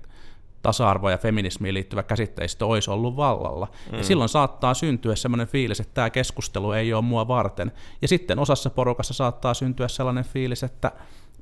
tasa-arvo 0.61 1.09
ja 1.09 1.17
feminismiin 1.17 1.73
liittyvä 1.73 2.03
käsitteistö 2.03 2.65
olisi 2.65 2.91
ollut 2.91 3.15
vallalla. 3.15 3.67
Mm. 3.91 3.97
Ja 3.97 4.03
silloin 4.03 4.29
saattaa 4.29 4.73
syntyä 4.73 5.15
sellainen 5.15 5.47
fiilis, 5.47 5.79
että 5.79 5.93
tämä 5.93 6.09
keskustelu 6.09 6.71
ei 6.71 6.93
ole 6.93 7.01
mua 7.01 7.27
varten. 7.27 7.71
Ja 8.01 8.07
sitten 8.07 8.39
osassa 8.39 8.69
porukassa 8.69 9.13
saattaa 9.13 9.53
syntyä 9.53 9.87
sellainen 9.87 10.23
fiilis, 10.23 10.63
että 10.63 10.91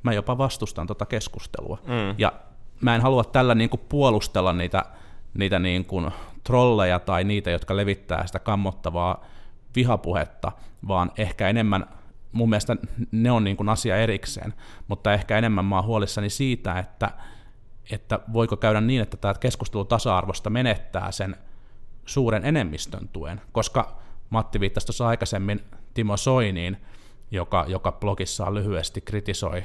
mä 0.04 0.14
jopa 0.14 0.38
vastustan 0.38 0.88
tuota 0.88 1.06
keskustelua. 1.06 1.78
Mm. 1.84 2.16
Ja 2.18 2.34
mä 2.82 2.96
en 2.96 3.02
halua 3.02 3.24
tällä 3.24 3.56
niin 3.56 3.70
kuin 3.70 3.82
puolustella 3.90 4.54
niitä, 4.54 4.86
niitä 5.34 5.60
niin 5.60 5.86
kuin 5.86 6.12
trolleja 6.48 7.00
tai 7.00 7.24
niitä, 7.24 7.52
jotka 7.52 7.76
levittää 7.76 8.28
sitä 8.28 8.40
kammottavaa 8.40 9.26
vihapuhetta, 9.76 10.52
vaan 10.88 11.12
ehkä 11.18 11.50
enemmän, 11.50 11.86
mun 12.32 12.50
mielestä 12.50 12.76
ne 13.12 13.32
on 13.32 13.44
niin 13.44 13.58
kuin 13.58 13.70
asia 13.70 13.98
erikseen, 13.98 14.54
mutta 14.88 15.14
ehkä 15.14 15.38
enemmän 15.38 15.66
mä 15.66 15.76
oon 15.76 15.86
huolissani 15.86 16.30
siitä, 16.30 16.80
että 16.80 17.12
että 17.92 18.20
voiko 18.34 18.58
käydä 18.58 18.82
niin, 18.82 19.02
että 19.02 19.18
tämä 19.18 19.34
keskustelu 19.34 19.86
tasa-arvosta 19.86 20.50
menettää 20.50 21.12
sen 21.12 21.36
suuren 22.06 22.46
enemmistön 22.46 23.08
tuen, 23.08 23.42
koska 23.52 23.98
Matti 24.30 24.60
viittasi 24.60 24.88
tuossa 24.88 25.08
aikaisemmin 25.08 25.62
Timo 25.94 26.18
Soiniin, 26.18 26.78
joka, 27.32 27.66
joka 27.68 27.92
blogissaan 27.92 28.54
lyhyesti 28.54 29.02
kritisoi 29.02 29.64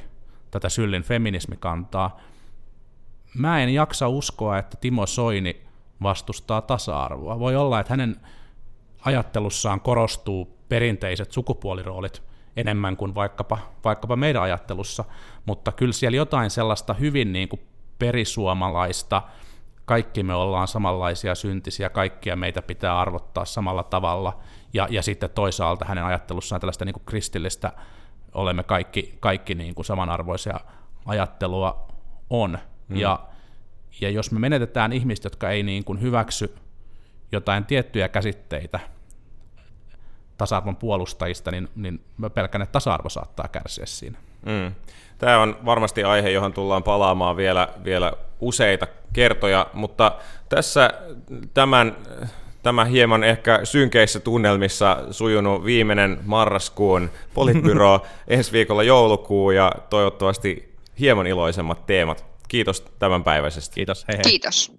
tätä 0.50 0.68
Syllin 0.68 1.02
feminismikantaa. 1.02 2.20
Mä 3.34 3.62
en 3.62 3.74
jaksa 3.74 4.08
uskoa, 4.08 4.58
että 4.58 4.76
Timo 4.80 5.06
Soini 5.06 5.62
vastustaa 6.02 6.60
tasa-arvoa. 6.60 7.38
Voi 7.38 7.56
olla, 7.56 7.80
että 7.80 7.92
hänen 7.92 8.16
ajattelussaan 9.04 9.80
korostuu 9.80 10.58
perinteiset 10.68 11.32
sukupuoliroolit 11.32 12.22
enemmän 12.56 12.96
kuin 12.96 13.14
vaikkapa, 13.14 13.58
vaikkapa 13.84 14.16
meidän 14.16 14.42
ajattelussa, 14.42 15.04
mutta 15.46 15.72
kyllä 15.72 15.92
siellä 15.92 16.16
jotain 16.16 16.50
sellaista 16.50 16.94
hyvin 16.94 17.32
niin 17.32 17.48
kuin 17.48 17.60
perisuomalaista, 17.98 19.22
kaikki 19.84 20.22
me 20.22 20.34
ollaan 20.34 20.68
samanlaisia 20.68 21.34
syntisiä, 21.34 21.90
kaikkia 21.90 22.36
meitä 22.36 22.62
pitää 22.62 23.00
arvottaa 23.00 23.44
samalla 23.44 23.82
tavalla, 23.82 24.38
ja, 24.72 24.86
ja 24.90 25.02
sitten 25.02 25.30
toisaalta 25.30 25.84
hänen 25.84 26.04
ajattelussaan 26.04 26.60
tällaista 26.60 26.84
niin 26.84 26.94
kuin 26.94 27.04
kristillistä, 27.06 27.72
olemme 28.34 28.62
kaikki, 28.62 29.16
kaikki 29.20 29.54
niin 29.54 29.74
kuin 29.74 29.84
samanarvoisia 29.84 30.60
ajattelua 31.06 31.88
on, 32.30 32.58
mm. 32.88 32.96
ja, 32.96 33.18
ja 34.00 34.10
jos 34.10 34.32
me 34.32 34.38
menetetään 34.38 34.92
ihmiset, 34.92 35.24
jotka 35.24 35.50
ei 35.50 35.62
niin 35.62 35.84
kuin 35.84 36.00
hyväksy 36.00 36.54
jotain 37.32 37.64
tiettyjä 37.64 38.08
käsitteitä 38.08 38.80
tasa-arvon 40.38 40.76
puolustajista, 40.76 41.50
niin, 41.50 41.68
niin 41.76 42.00
mä 42.16 42.30
pelkään, 42.30 42.62
että 42.62 42.72
tasa-arvo 42.72 43.08
saattaa 43.08 43.48
kärsiä 43.48 43.86
siinä. 43.86 44.18
Mm. 44.46 44.74
Tämä 45.18 45.38
on 45.38 45.56
varmasti 45.64 46.04
aihe, 46.04 46.30
johon 46.30 46.52
tullaan 46.52 46.82
palaamaan 46.82 47.36
vielä, 47.36 47.68
vielä 47.84 48.12
useita 48.40 48.86
kertoja, 49.12 49.66
mutta 49.72 50.12
tässä 50.48 50.90
tämän, 51.54 51.96
tämä 52.62 52.84
hieman 52.84 53.24
ehkä 53.24 53.60
synkeissä 53.64 54.20
tunnelmissa 54.20 54.98
sujunut 55.10 55.64
viimeinen 55.64 56.18
marraskuun 56.24 57.10
politbyro, 57.34 58.02
ensi 58.28 58.52
viikolla 58.52 58.82
joulukuu 58.82 59.50
ja 59.50 59.72
toivottavasti 59.90 60.74
hieman 61.00 61.26
iloisemmat 61.26 61.86
teemat. 61.86 62.31
Kiitos 62.52 62.84
tämänpäiväisestä. 62.98 63.74
Kiitos. 63.74 64.04
Hei 64.08 64.16
hei. 64.16 64.22
Kiitos. 64.22 64.72